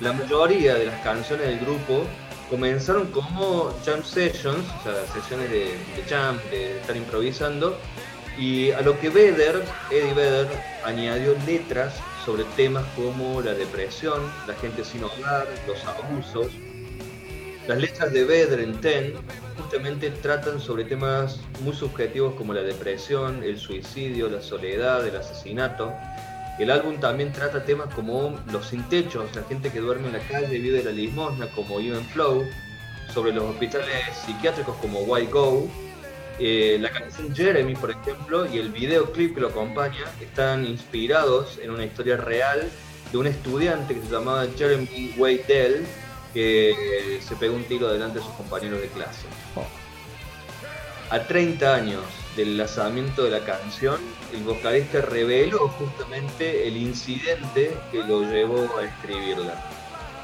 La 0.02 0.14
mayoría 0.14 0.76
de 0.76 0.86
las 0.86 1.02
canciones 1.02 1.48
del 1.48 1.60
grupo 1.60 2.04
comenzaron 2.50 3.08
como 3.08 3.74
jam 3.86 4.04
sessions, 4.04 4.66
o 4.80 4.84
sea, 4.84 5.06
sesiones 5.14 5.50
de, 5.52 5.78
de 5.96 6.04
jam, 6.08 6.38
de 6.50 6.78
estar 6.80 6.96
improvisando, 6.96 7.78
y 8.38 8.72
a 8.72 8.82
lo 8.82 9.00
que 9.00 9.10
Vedder, 9.10 9.64
Eddie 9.90 10.14
Vedder, 10.14 10.48
añadió 10.86 11.36
letras 11.46 11.96
sobre 12.24 12.44
temas 12.56 12.86
como 12.96 13.42
la 13.42 13.54
depresión, 13.54 14.22
la 14.48 14.54
gente 14.56 14.84
sin 14.84 15.04
hogar, 15.04 15.48
los 15.68 15.84
abusos. 15.86 16.52
Las 17.68 17.80
letras 17.80 18.14
de 18.14 18.24
Vedder 18.24 18.60
en 18.60 18.80
Ten 18.80 19.14
justamente 19.58 20.12
tratan 20.12 20.60
sobre 20.60 20.86
temas 20.86 21.40
muy 21.62 21.74
subjetivos 21.76 22.36
como 22.36 22.54
la 22.54 22.62
depresión, 22.62 23.44
el 23.44 23.58
suicidio, 23.58 24.30
la 24.30 24.42
soledad, 24.42 25.06
el 25.06 25.16
asesinato. 25.16 25.92
El 26.60 26.72
álbum 26.72 27.00
también 27.00 27.32
trata 27.32 27.64
temas 27.64 27.94
como 27.94 28.40
los 28.52 28.68
sin 28.68 28.84
techos, 28.90 29.36
la 29.36 29.44
gente 29.44 29.72
que 29.72 29.80
duerme 29.80 30.08
en 30.08 30.14
la 30.14 30.20
calle 30.20 30.58
vive 30.58 30.80
de 30.80 30.86
la 30.86 30.92
limosna 30.92 31.48
como 31.52 31.80
Even 31.80 32.04
Flow, 32.06 32.46
sobre 33.14 33.32
los 33.32 33.44
hospitales 33.44 33.88
psiquiátricos 34.26 34.76
como 34.78 35.02
Why 35.02 35.28
Go, 35.28 35.70
eh, 36.40 36.78
la 36.80 36.92
canción 36.92 37.36
Jeremy, 37.36 37.76
por 37.76 37.92
ejemplo, 37.92 38.46
y 38.52 38.58
el 38.58 38.70
videoclip 38.70 39.36
que 39.36 39.42
lo 39.42 39.50
acompaña 39.50 40.06
están 40.20 40.66
inspirados 40.66 41.60
en 41.62 41.72
una 41.72 41.86
historia 41.86 42.18
real 42.18 42.70
de 43.12 43.18
un 43.18 43.28
estudiante 43.28 43.96
que 43.96 44.02
se 44.02 44.10
llamaba 44.12 44.48
Jeremy 44.58 45.14
Waydell, 45.18 45.86
que 46.34 47.20
se 47.22 47.36
pegó 47.36 47.56
un 47.56 47.64
tiro 47.64 47.92
delante 47.92 48.20
de 48.20 48.26
sus 48.26 48.34
compañeros 48.34 48.82
de 48.82 48.88
clase. 48.90 49.26
Oh. 49.56 49.66
A 51.10 51.20
30 51.24 51.74
años 51.74 52.04
del 52.38 52.56
lanzamiento 52.56 53.24
de 53.24 53.32
la 53.32 53.44
canción, 53.44 54.00
el 54.32 54.44
vocalista 54.44 55.02
reveló 55.02 55.68
justamente 55.70 56.68
el 56.68 56.78
incidente 56.78 57.76
que 57.92 58.04
lo 58.04 58.22
llevó 58.22 58.78
a 58.78 58.86
escribirla. 58.86 59.56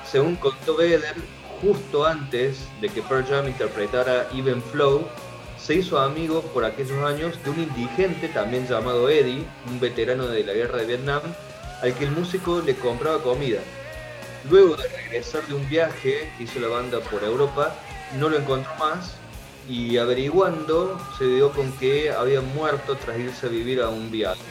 Según 0.09 0.35
contó 0.35 0.77
Vedder, 0.77 1.15
justo 1.59 2.05
antes 2.05 2.67
de 2.81 2.89
que 2.89 3.01
Pearl 3.01 3.25
Jam 3.25 3.47
interpretara 3.47 4.27
Even 4.31 4.61
Flow, 4.61 5.07
se 5.57 5.75
hizo 5.75 5.97
amigo 5.97 6.41
por 6.53 6.65
aquellos 6.65 7.03
años 7.03 7.43
de 7.43 7.49
un 7.49 7.63
indigente 7.63 8.27
también 8.27 8.67
llamado 8.67 9.09
Eddie, 9.09 9.45
un 9.67 9.79
veterano 9.79 10.27
de 10.27 10.43
la 10.43 10.53
guerra 10.53 10.79
de 10.79 10.85
Vietnam, 10.85 11.21
al 11.81 11.95
que 11.95 12.05
el 12.05 12.11
músico 12.11 12.61
le 12.61 12.75
compraba 12.75 13.23
comida. 13.23 13.59
Luego 14.51 14.75
de 14.75 14.87
regresar 14.87 15.41
de 15.47 15.55
un 15.55 15.67
viaje 15.67 16.29
que 16.37 16.43
hizo 16.43 16.59
la 16.59 16.67
banda 16.67 16.99
por 16.99 17.23
Europa, 17.23 17.75
no 18.19 18.29
lo 18.29 18.37
encontró 18.37 18.71
más 18.75 19.15
y 19.69 19.97
averiguando 19.97 20.99
se 21.17 21.25
dio 21.25 21.51
con 21.51 21.71
que 21.73 22.11
había 22.11 22.41
muerto 22.41 22.95
tras 22.95 23.19
irse 23.19 23.47
a 23.47 23.49
vivir 23.49 23.81
a 23.81 23.89
un 23.89 24.11
viaje. 24.11 24.41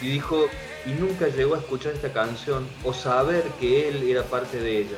Y 0.00 0.08
dijo, 0.08 0.46
y 0.86 0.90
nunca 0.90 1.28
llegó 1.28 1.54
a 1.54 1.58
escuchar 1.58 1.94
esta 1.94 2.12
canción 2.12 2.66
o 2.84 2.92
saber 2.92 3.44
que 3.60 3.88
él 3.88 4.02
era 4.08 4.22
parte 4.22 4.58
de 4.60 4.78
ella. 4.78 4.96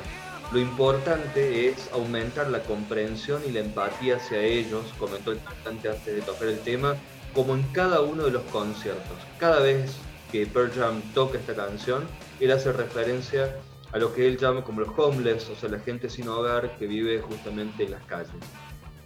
Lo 0.51 0.59
importante 0.59 1.69
es 1.69 1.89
aumentar 1.93 2.49
la 2.49 2.61
comprensión 2.63 3.41
y 3.47 3.51
la 3.51 3.61
empatía 3.61 4.17
hacia 4.17 4.41
ellos, 4.41 4.83
comentó 4.99 5.31
el 5.31 5.39
cantante 5.41 5.89
antes 5.89 6.15
de 6.15 6.21
tocar 6.21 6.49
el 6.49 6.59
tema, 6.59 6.95
como 7.33 7.55
en 7.55 7.63
cada 7.71 8.01
uno 8.01 8.23
de 8.23 8.31
los 8.31 8.43
conciertos. 8.43 9.17
Cada 9.39 9.59
vez 9.59 9.95
que 10.31 10.45
Pearl 10.45 10.71
Jam 10.71 11.01
toca 11.13 11.37
esta 11.37 11.55
canción, 11.55 12.05
él 12.39 12.51
hace 12.51 12.71
referencia 12.73 13.55
a 13.91 13.97
lo 13.97 14.13
que 14.13 14.27
él 14.27 14.37
llama 14.37 14.63
como 14.63 14.81
los 14.81 14.89
homeless, 14.97 15.49
o 15.49 15.55
sea, 15.55 15.69
la 15.69 15.79
gente 15.79 16.09
sin 16.09 16.27
hogar 16.27 16.77
que 16.77 16.87
vive 16.87 17.21
justamente 17.21 17.83
en 17.83 17.91
las 17.91 18.03
calles. 18.03 18.33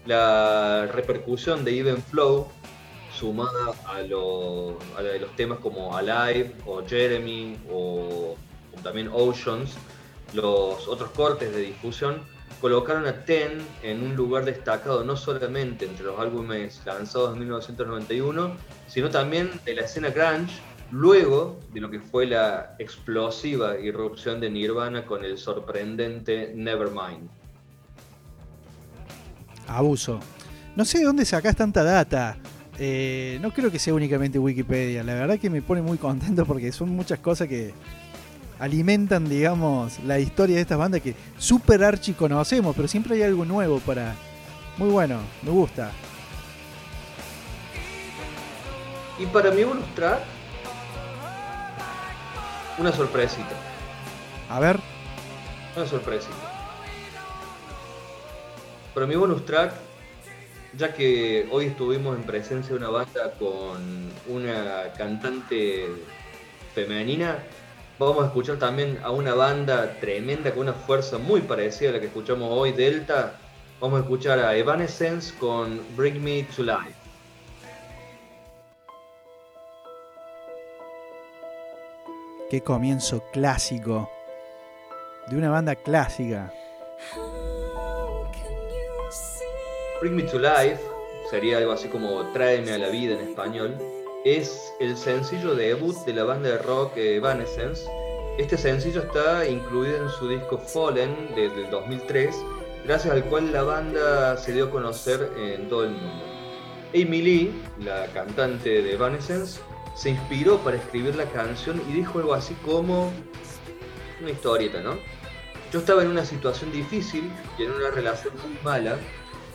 La 0.05 0.87
repercusión 0.91 1.65
de 1.65 1.79
Even 1.79 1.97
Flow, 1.97 2.47
sumada 3.11 3.73
a, 3.85 4.01
los 4.01 5.35
temas 5.35 5.59
como 5.59 5.97
Alive 5.97 6.53
o 6.65 6.85
Jeremy 6.85 7.57
o 7.71 8.35
también 8.83 9.09
Oceans, 9.11 9.75
los 10.33 10.87
otros 10.87 11.09
cortes 11.11 11.53
de 11.55 11.61
difusión 11.61 12.21
colocaron 12.61 13.05
a 13.07 13.25
Ten 13.25 13.65
en 13.83 14.03
un 14.03 14.15
lugar 14.15 14.45
destacado 14.45 15.03
no 15.03 15.15
solamente 15.15 15.85
entre 15.85 16.05
los 16.05 16.19
álbumes 16.19 16.81
lanzados 16.85 17.33
en 17.33 17.39
1991, 17.39 18.55
sino 18.87 19.09
también 19.09 19.51
de 19.65 19.75
la 19.75 19.81
escena 19.81 20.09
grunge, 20.09 20.61
luego 20.91 21.59
de 21.73 21.81
lo 21.81 21.89
que 21.89 21.99
fue 21.99 22.25
la 22.25 22.75
explosiva 22.79 23.79
irrupción 23.79 24.39
de 24.39 24.49
Nirvana 24.49 25.05
con 25.05 25.25
el 25.25 25.37
sorprendente 25.37 26.53
Nevermind. 26.55 27.29
Abuso. 29.67 30.19
No 30.75 30.85
sé 30.85 30.99
de 30.99 31.05
dónde 31.05 31.25
sacás 31.25 31.55
tanta 31.55 31.83
data. 31.83 32.37
Eh, 32.77 33.39
no 33.41 33.51
creo 33.51 33.71
que 33.71 33.79
sea 33.79 33.93
únicamente 33.93 34.39
Wikipedia. 34.39 35.03
La 35.03 35.13
verdad 35.13 35.39
que 35.39 35.49
me 35.49 35.61
pone 35.61 35.81
muy 35.81 35.97
contento 35.97 36.45
porque 36.45 36.71
son 36.71 36.89
muchas 36.89 37.19
cosas 37.19 37.47
que, 37.47 37.73
alimentan, 38.59 39.27
digamos, 39.27 39.99
la 40.03 40.19
historia 40.19 40.55
de 40.55 40.61
estas 40.61 40.77
bandas 40.77 41.01
que 41.01 41.15
super 41.37 41.83
archi 41.83 42.13
conocemos, 42.13 42.75
pero 42.75 42.87
siempre 42.87 43.15
hay 43.15 43.23
algo 43.23 43.45
nuevo 43.45 43.79
para. 43.79 44.15
Muy 44.77 44.89
bueno, 44.89 45.19
me 45.41 45.51
gusta. 45.51 45.91
Y 49.17 49.25
para 49.27 49.51
mi 49.51 49.63
bonus 49.63 49.85
track, 49.95 50.19
una 52.77 52.91
sorpresita. 52.91 53.55
A 54.49 54.59
ver. 54.59 54.79
Una 55.77 55.85
sorpresita. 55.85 56.54
Para 58.95 59.05
mi 59.05 59.15
bonus 59.15 59.45
track, 59.45 59.73
ya 60.75 60.93
que 60.93 61.47
hoy 61.51 61.65
estuvimos 61.65 62.17
en 62.17 62.23
presencia 62.23 62.71
de 62.71 62.77
una 62.77 62.89
banda 62.89 63.33
con 63.37 64.09
una 64.27 64.91
cantante 64.97 65.85
femenina, 66.73 67.37
Vamos 67.97 68.23
a 68.23 68.25
escuchar 68.27 68.57
también 68.57 68.99
a 69.03 69.11
una 69.11 69.33
banda 69.35 69.97
tremenda 70.01 70.51
con 70.51 70.63
una 70.63 70.73
fuerza 70.73 71.17
muy 71.17 71.39
parecida 71.39 71.91
a 71.91 71.93
la 71.93 71.99
que 72.01 72.07
escuchamos 72.07 72.49
hoy, 72.51 72.73
Delta. 72.73 73.39
Vamos 73.79 73.99
a 73.99 74.03
escuchar 74.03 74.37
a 74.39 74.53
Evanescence 74.53 75.33
con 75.39 75.81
Bring 75.95 76.21
Me 76.21 76.43
to 76.53 76.63
Life. 76.63 76.93
Qué 82.49 82.59
comienzo 82.59 83.23
clásico 83.31 84.09
de 85.29 85.37
una 85.37 85.49
banda 85.49 85.73
clásica. 85.75 86.51
Bring 90.05 90.17
Me 90.17 90.23
to 90.29 90.37
Life 90.37 90.83
sería 91.31 91.57
algo 91.57 91.71
así 91.71 91.87
como 91.87 92.31
Tráeme 92.31 92.73
a 92.73 92.77
la 92.77 92.89
vida 92.89 93.15
en 93.15 93.27
español 93.27 93.75
es 94.23 94.71
el 94.79 94.95
sencillo 94.95 95.55
debut 95.55 95.95
de 96.05 96.13
la 96.13 96.23
banda 96.25 96.49
de 96.49 96.59
rock 96.59 96.95
Evanescence. 96.95 97.89
Este 98.37 98.55
sencillo 98.55 99.01
está 99.01 99.47
incluido 99.49 99.97
en 99.97 100.09
su 100.11 100.29
disco 100.29 100.59
Fallen 100.59 101.29
desde 101.35 101.65
el 101.65 101.71
2003, 101.71 102.35
gracias 102.85 103.15
al 103.15 103.23
cual 103.25 103.51
la 103.51 103.63
banda 103.63 104.37
se 104.37 104.53
dio 104.53 104.65
a 104.65 104.69
conocer 104.69 105.27
en 105.37 105.67
todo 105.69 105.85
el 105.85 105.93
mundo. 105.93 106.23
Amy 106.93 107.21
Lee, 107.23 107.63
la 107.79 108.05
cantante 108.13 108.83
de 108.83 108.93
Evanescence, 108.93 109.59
se 109.95 110.11
inspiró 110.11 110.59
para 110.59 110.77
escribir 110.77 111.15
la 111.15 111.25
canción 111.25 111.81
y 111.89 111.93
dijo 111.93 112.19
algo 112.19 112.35
así 112.35 112.53
como 112.63 113.11
una 114.21 114.29
historieta, 114.29 114.81
¿no? 114.81 114.99
Yo 115.73 115.79
estaba 115.79 116.03
en 116.03 116.09
una 116.09 116.25
situación 116.25 116.71
difícil 116.71 117.27
y 117.57 117.63
en 117.63 117.71
una 117.71 117.89
relación 117.89 118.35
muy 118.35 118.55
mala, 118.63 118.99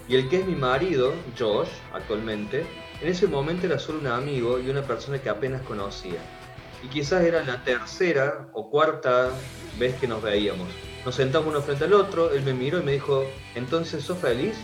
y 0.09 0.17
el 0.17 0.29
que 0.29 0.41
es 0.41 0.47
mi 0.47 0.55
marido, 0.55 1.13
Josh, 1.39 1.69
actualmente, 1.93 2.67
en 3.01 3.09
ese 3.09 3.27
momento 3.27 3.67
era 3.67 3.79
solo 3.79 4.01
un 4.01 4.07
amigo 4.09 4.59
y 4.59 4.69
una 4.69 4.83
persona 4.83 5.21
que 5.21 5.29
apenas 5.29 5.63
conocía. 5.63 6.21
Y 6.83 6.89
quizás 6.89 7.23
era 7.25 7.45
la 7.45 7.63
tercera 7.65 8.49
o 8.53 8.71
cuarta 8.71 9.31
vez 9.79 9.95
que 9.97 10.09
nos 10.09 10.23
veíamos. 10.23 10.69
Nos 11.05 11.15
sentamos 11.15 11.49
uno 11.49 11.63
frente 11.63 11.85
al 11.85 11.95
otro, 11.95 12.33
él 12.33 12.43
me 12.43 12.53
miró 12.53 12.79
y 12.79 12.83
me 12.83 12.93
dijo, 12.93 13.25
entonces 13.55 14.05
sos 14.05 14.19
feliz? 14.19 14.57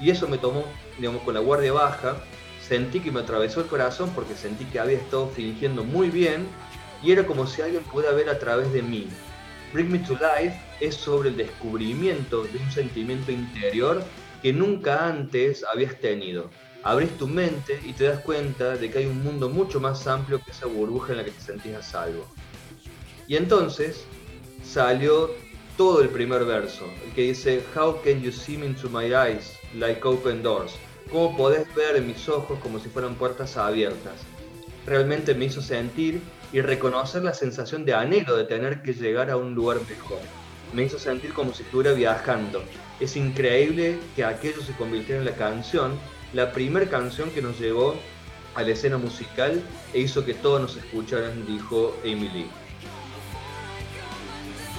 Y 0.00 0.10
eso 0.10 0.26
me 0.28 0.38
tomó, 0.38 0.64
digamos, 0.98 1.22
con 1.22 1.34
la 1.34 1.40
guardia 1.40 1.72
baja. 1.72 2.16
Sentí 2.60 3.00
que 3.00 3.12
me 3.12 3.20
atravesó 3.20 3.60
el 3.60 3.66
corazón 3.66 4.10
porque 4.14 4.34
sentí 4.34 4.64
que 4.64 4.80
había 4.80 4.96
estado 4.96 5.28
fingiendo 5.28 5.84
muy 5.84 6.10
bien 6.10 6.46
y 7.02 7.12
era 7.12 7.24
como 7.24 7.46
si 7.46 7.62
alguien 7.62 7.84
pudiera 7.84 8.14
ver 8.14 8.28
a 8.28 8.38
través 8.38 8.72
de 8.72 8.82
mí. 8.82 9.08
Bring 9.72 9.90
Me 9.90 9.98
to 10.00 10.14
Life 10.14 10.58
es 10.80 10.94
sobre 10.94 11.28
el 11.28 11.36
descubrimiento 11.36 12.44
de 12.44 12.58
un 12.58 12.70
sentimiento 12.70 13.30
interior 13.30 14.02
que 14.46 14.52
nunca 14.52 15.08
antes 15.08 15.64
habías 15.64 15.98
tenido 15.98 16.48
abrís 16.84 17.10
tu 17.18 17.26
mente 17.26 17.80
y 17.84 17.92
te 17.94 18.04
das 18.04 18.20
cuenta 18.20 18.76
de 18.76 18.88
que 18.88 18.98
hay 18.98 19.06
un 19.06 19.20
mundo 19.24 19.48
mucho 19.48 19.80
más 19.80 20.06
amplio 20.06 20.40
que 20.40 20.52
esa 20.52 20.66
burbuja 20.66 21.10
en 21.10 21.18
la 21.18 21.24
que 21.24 21.32
te 21.32 21.40
sentías 21.40 21.80
a 21.80 21.90
salvo. 21.90 22.24
Y 23.26 23.34
entonces 23.34 24.04
salió 24.62 25.32
todo 25.76 26.00
el 26.00 26.10
primer 26.10 26.44
verso, 26.44 26.84
el 27.04 27.12
que 27.12 27.22
dice, 27.22 27.60
How 27.74 28.00
can 28.04 28.22
you 28.22 28.30
see 28.30 28.56
me 28.56 28.66
into 28.66 28.88
my 28.88 29.06
eyes 29.06 29.58
like 29.74 30.06
open 30.06 30.44
doors? 30.44 30.76
¿Cómo 31.10 31.36
podés 31.36 31.66
ver 31.74 31.96
en 31.96 32.06
mis 32.06 32.28
ojos 32.28 32.56
como 32.60 32.78
si 32.78 32.88
fueran 32.88 33.16
puertas 33.16 33.56
abiertas? 33.56 34.20
Realmente 34.86 35.34
me 35.34 35.46
hizo 35.46 35.60
sentir 35.60 36.20
y 36.52 36.60
reconocer 36.60 37.24
la 37.24 37.34
sensación 37.34 37.84
de 37.84 37.94
anhelo 37.94 38.36
de 38.36 38.44
tener 38.44 38.80
que 38.82 38.92
llegar 38.92 39.28
a 39.28 39.36
un 39.36 39.56
lugar 39.56 39.78
mejor. 39.88 40.20
Me 40.72 40.84
hizo 40.84 41.00
sentir 41.00 41.34
como 41.34 41.52
si 41.52 41.64
estuviera 41.64 41.94
viajando. 41.94 42.62
Es 43.00 43.16
increíble 43.16 43.98
que 44.14 44.24
aquello 44.24 44.62
se 44.62 44.72
convirtiera 44.72 45.20
en 45.20 45.26
la 45.26 45.34
canción 45.34 45.92
la 46.32 46.52
primera 46.52 46.86
canción 46.86 47.30
que 47.30 47.42
nos 47.42 47.58
llevó 47.58 47.94
a 48.54 48.62
la 48.62 48.70
escena 48.70 48.96
musical 48.98 49.62
e 49.92 50.00
hizo 50.00 50.24
que 50.24 50.34
todos 50.34 50.60
nos 50.60 50.76
escucharan, 50.76 51.46
dijo 51.46 51.96
Emily. 52.04 52.46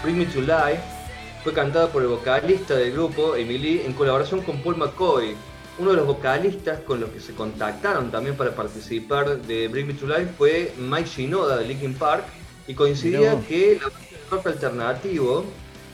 Bring 0.04 0.18
Me 0.18 0.26
to 0.26 0.42
Life 0.42 0.82
fue 1.44 1.54
cantada 1.54 1.92
por 1.92 2.02
el 2.02 2.10
vocalista 2.10 2.76
del 2.76 2.92
grupo, 2.92 3.36
Emily, 3.36 3.82
en 3.86 3.94
colaboración 3.94 4.42
con 4.42 4.62
Paul 4.62 4.78
McCoy, 4.78 5.36
uno 5.80 5.92
de 5.92 5.98
los 5.98 6.08
vocalistas 6.08 6.80
con 6.82 7.00
los 7.00 7.12
que 7.12 7.20
se 7.20 7.34
contactaron 7.34 8.12
también 8.12 8.36
para 8.36 8.52
participar 8.56 9.42
de 9.42 9.68
Bring 9.68 9.88
Me 9.88 9.94
to 9.94 10.08
Life 10.08 10.32
fue 10.38 10.74
Mike 10.78 11.08
Shinoda 11.08 11.58
de 11.58 11.68
Linkin 11.68 11.94
Park 11.94 12.26
Y 12.68 12.74
coincidía 12.74 13.40
que 13.48 13.74
el 13.74 13.80
rock 14.32 14.48
alternativo 14.48 15.46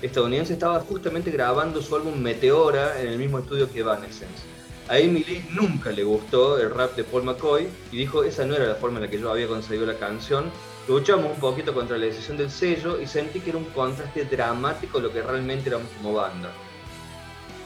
estadounidense 0.03 0.53
estaba 0.53 0.79
justamente 0.81 1.31
grabando 1.31 1.81
su 1.81 1.95
álbum 1.95 2.19
Meteora 2.19 2.99
en 3.01 3.07
el 3.07 3.17
mismo 3.17 3.39
estudio 3.39 3.71
que 3.71 3.79
Evanescence. 3.79 4.43
A 4.89 4.99
Emily 4.99 5.45
nunca 5.51 5.91
le 5.91 6.03
gustó 6.03 6.59
el 6.59 6.69
rap 6.69 6.95
de 6.97 7.05
Paul 7.05 7.23
McCoy 7.23 7.69
y 7.91 7.97
dijo 7.97 8.23
esa 8.23 8.45
no 8.45 8.53
era 8.53 8.65
la 8.65 8.75
forma 8.75 8.97
en 8.97 9.05
la 9.05 9.09
que 9.09 9.19
yo 9.19 9.31
había 9.31 9.47
conseguido 9.47 9.85
la 9.85 9.97
canción. 9.97 10.51
Luchamos 10.89 11.31
un 11.33 11.39
poquito 11.39 11.73
contra 11.73 11.97
la 11.97 12.05
decisión 12.05 12.35
del 12.35 12.51
sello 12.51 12.99
y 12.99 13.07
sentí 13.07 13.39
que 13.39 13.51
era 13.51 13.59
un 13.59 13.65
contraste 13.65 14.25
dramático 14.25 14.99
lo 14.99 15.11
que 15.13 15.21
realmente 15.21 15.69
éramos 15.69 15.87
como 15.97 16.13
banda. 16.15 16.51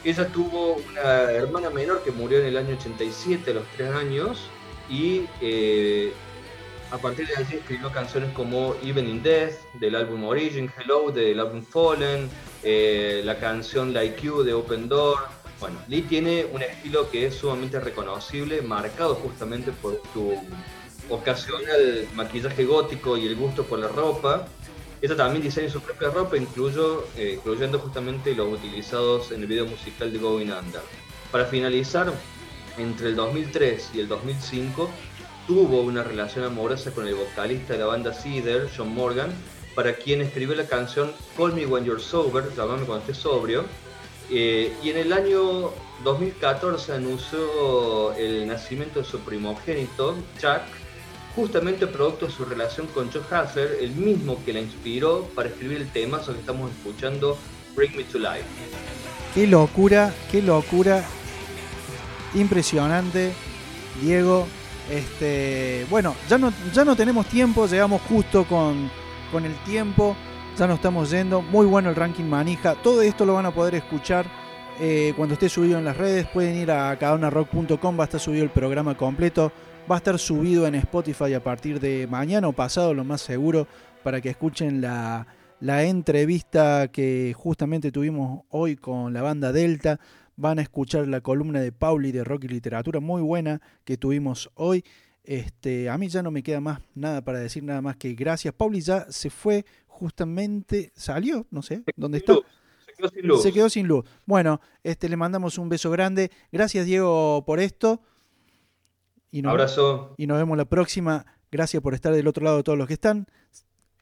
Ella 0.03 0.27
tuvo 0.27 0.75
una 0.75 1.31
hermana 1.31 1.71
menor 1.71 2.03
que 2.03 2.11
murió 2.11 2.39
en 2.39 2.45
el 2.45 2.57
año 2.57 2.75
87 2.75 3.49
a 3.49 3.53
los 3.55 3.63
3 3.77 3.95
años 3.95 4.47
y 4.87 5.25
eh, 5.41 6.13
a 6.91 6.97
partir 6.97 7.27
de 7.27 7.35
allí 7.35 7.55
escribió 7.55 7.91
canciones 7.91 8.31
como 8.33 8.75
Even 8.83 9.07
in 9.07 9.21
Death 9.21 9.53
del 9.79 9.95
álbum 9.95 10.23
Origin, 10.23 10.71
Hello 10.77 11.11
del 11.11 11.39
álbum 11.39 11.61
Fallen, 11.63 12.29
eh, 12.63 13.21
la 13.25 13.37
canción 13.39 13.93
Like 13.93 14.21
You 14.21 14.43
de 14.43 14.53
Open 14.53 14.87
Door. 14.87 15.17
Bueno, 15.59 15.77
Lee 15.87 16.03
tiene 16.03 16.45
un 16.45 16.61
estilo 16.61 17.09
que 17.09 17.27
es 17.27 17.35
sumamente 17.35 17.79
reconocible, 17.79 18.61
marcado 18.61 19.15
justamente 19.15 19.71
por 19.71 20.01
su 20.13 20.33
ocasional 21.09 22.07
maquillaje 22.15 22.65
gótico 22.65 23.17
y 23.17 23.27
el 23.27 23.35
gusto 23.35 23.63
por 23.63 23.79
la 23.79 23.87
ropa. 23.87 24.47
Ella 25.01 25.15
también 25.15 25.43
diseña 25.43 25.69
su 25.69 25.81
propia 25.81 26.09
ropa, 26.09 26.37
incluyo, 26.37 27.05
eh, 27.17 27.33
incluyendo 27.35 27.79
justamente 27.79 28.33
los 28.33 28.53
utilizados 28.53 29.31
en 29.31 29.41
el 29.41 29.47
video 29.47 29.65
musical 29.65 30.11
de 30.11 30.19
Going 30.19 30.51
Under. 30.51 30.81
Para 31.31 31.45
finalizar, 31.45 32.11
entre 32.77 33.09
el 33.09 33.15
2003 33.15 33.91
y 33.93 33.99
el 33.99 34.07
2005 34.07 34.89
tuvo 35.47 35.81
una 35.81 36.03
relación 36.03 36.43
amorosa 36.43 36.91
con 36.91 37.07
el 37.07 37.15
vocalista 37.15 37.73
de 37.73 37.79
la 37.79 37.85
banda 37.85 38.13
Cedar, 38.13 38.67
John 38.75 38.93
Morgan, 38.93 39.31
para 39.73 39.93
quien 39.95 40.21
escribió 40.21 40.55
la 40.55 40.67
canción 40.67 41.13
Call 41.37 41.53
Me 41.53 41.65
When 41.65 41.85
You're 41.85 42.01
Sober, 42.01 42.53
llamame 42.55 42.85
cuando 42.85 43.05
estés 43.05 43.17
sobrio. 43.17 43.63
Eh, 44.29 44.73
y 44.83 44.89
en 44.89 44.97
el 44.97 45.13
año 45.13 45.71
2014 46.03 46.91
anunció 46.91 48.13
el 48.13 48.45
nacimiento 48.45 48.99
de 48.99 49.05
su 49.05 49.19
primogénito, 49.19 50.15
Chuck, 50.37 50.63
justamente 51.33 51.87
producto 51.87 52.25
de 52.25 52.33
su 52.33 52.43
relación 52.43 52.87
con 52.87 53.09
Joe 53.09 53.21
Hasser, 53.31 53.77
el 53.79 53.91
mismo 53.91 54.43
que 54.43 54.51
la 54.51 54.59
inspiró 54.59 55.29
para 55.33 55.47
escribir 55.47 55.77
el 55.77 55.89
tema 55.89 56.19
que 56.21 56.31
estamos 56.31 56.71
escuchando, 56.71 57.37
Bring 57.73 57.95
Me 57.95 58.03
to 58.03 58.19
Life. 58.19 58.43
Qué 59.33 59.47
locura, 59.47 60.13
qué 60.29 60.41
locura. 60.41 61.05
Impresionante. 62.33 63.31
Diego, 64.01 64.47
este, 64.89 65.85
bueno, 65.89 66.15
ya 66.29 66.37
no, 66.37 66.53
ya 66.73 66.85
no 66.85 66.95
tenemos 66.95 67.25
tiempo, 67.27 67.67
llegamos 67.67 68.01
justo 68.03 68.45
con, 68.45 68.89
con 69.31 69.45
el 69.45 69.53
tiempo, 69.63 70.15
ya 70.57 70.67
nos 70.67 70.77
estamos 70.77 71.09
yendo. 71.11 71.41
Muy 71.41 71.65
bueno 71.65 71.89
el 71.89 71.95
ranking 71.95 72.25
manija. 72.25 72.75
Todo 72.75 73.01
esto 73.01 73.25
lo 73.25 73.33
van 73.33 73.45
a 73.45 73.53
poder 73.53 73.75
escuchar 73.75 74.25
eh, 74.79 75.13
cuando 75.15 75.33
esté 75.33 75.49
subido 75.49 75.77
en 75.77 75.85
las 75.85 75.97
redes. 75.97 76.27
Pueden 76.27 76.55
ir 76.55 76.71
a 76.71 76.97
cadonarrock.com, 76.97 77.99
va 77.99 78.03
a 78.03 78.05
estar 78.05 78.19
subido 78.19 78.43
el 78.43 78.49
programa 78.49 78.95
completo. 78.95 79.51
Va 79.89 79.95
a 79.95 79.97
estar 79.99 80.19
subido 80.19 80.67
en 80.67 80.75
Spotify 80.75 81.33
a 81.33 81.43
partir 81.43 81.79
de 81.79 82.07
mañana 82.07 82.47
o 82.49 82.53
pasado, 82.53 82.93
lo 82.93 83.05
más 83.05 83.21
seguro, 83.21 83.67
para 84.03 84.19
que 84.19 84.29
escuchen 84.29 84.81
la, 84.81 85.25
la 85.61 85.83
entrevista 85.83 86.89
que 86.89 87.33
justamente 87.37 87.91
tuvimos 87.91 88.43
hoy 88.49 88.75
con 88.75 89.13
la 89.13 89.21
banda 89.21 89.53
Delta 89.53 89.99
van 90.37 90.59
a 90.59 90.61
escuchar 90.61 91.07
la 91.07 91.19
columna 91.19 91.59
de 91.59 91.71
Pauli 91.73 92.11
de 92.11 92.23
Rock 92.23 92.45
y 92.45 92.47
Literatura, 92.47 93.01
muy 93.01 93.21
buena, 93.21 93.61
que 93.83 93.97
tuvimos 93.97 94.49
hoy. 94.53 94.85
Este, 95.23 95.89
a 95.89 95.97
mí 95.97 96.07
ya 96.07 96.23
no 96.23 96.31
me 96.31 96.41
queda 96.41 96.61
más 96.61 96.79
nada 96.95 97.21
para 97.21 97.39
decir 97.39 97.63
nada 97.63 97.81
más 97.81 97.97
que 97.97 98.13
gracias. 98.13 98.53
Pauli 98.53 98.79
ya 98.79 99.11
se 99.11 99.29
fue 99.29 99.65
justamente, 99.87 100.93
salió, 100.95 101.45
no 101.51 101.61
sé, 101.61 101.83
¿dónde 101.97 102.19
está? 102.19 102.35
Se 102.35 102.93
quedó 102.95 103.09
sin 103.09 103.27
luz. 103.27 103.43
Se 103.43 103.51
quedó 103.51 103.69
sin 103.69 103.87
luz. 103.87 104.05
Bueno, 104.25 104.61
este, 104.83 105.09
le 105.09 105.17
mandamos 105.17 105.57
un 105.57 105.69
beso 105.69 105.91
grande. 105.91 106.31
Gracias, 106.51 106.85
Diego, 106.85 107.43
por 107.45 107.59
esto. 107.59 108.01
Y 109.31 109.45
Abrazo. 109.45 110.13
Y 110.17 110.27
nos 110.27 110.37
vemos 110.37 110.57
la 110.57 110.65
próxima. 110.65 111.25
Gracias 111.51 111.81
por 111.83 111.93
estar 111.93 112.13
del 112.13 112.27
otro 112.27 112.43
lado 112.43 112.57
de 112.57 112.63
todos 112.63 112.77
los 112.77 112.87
que 112.87 112.93
están. 112.93 113.27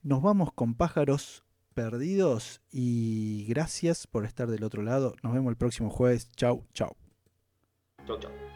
Nos 0.03 0.21
vamos 0.21 0.53
con 0.53 0.75
pájaros 0.75 1.44
perdidos 1.75 2.61
y 2.71 3.45
gracias 3.47 4.07
por 4.07 4.25
estar 4.25 4.49
del 4.49 4.63
otro 4.63 4.81
lado. 4.81 5.15
Nos 5.21 5.33
vemos 5.33 5.51
el 5.51 5.57
próximo 5.57 5.91
jueves. 5.91 6.31
Chau, 6.31 6.65
chau. 6.73 6.95
Chau, 8.07 8.17
chau. 8.19 8.54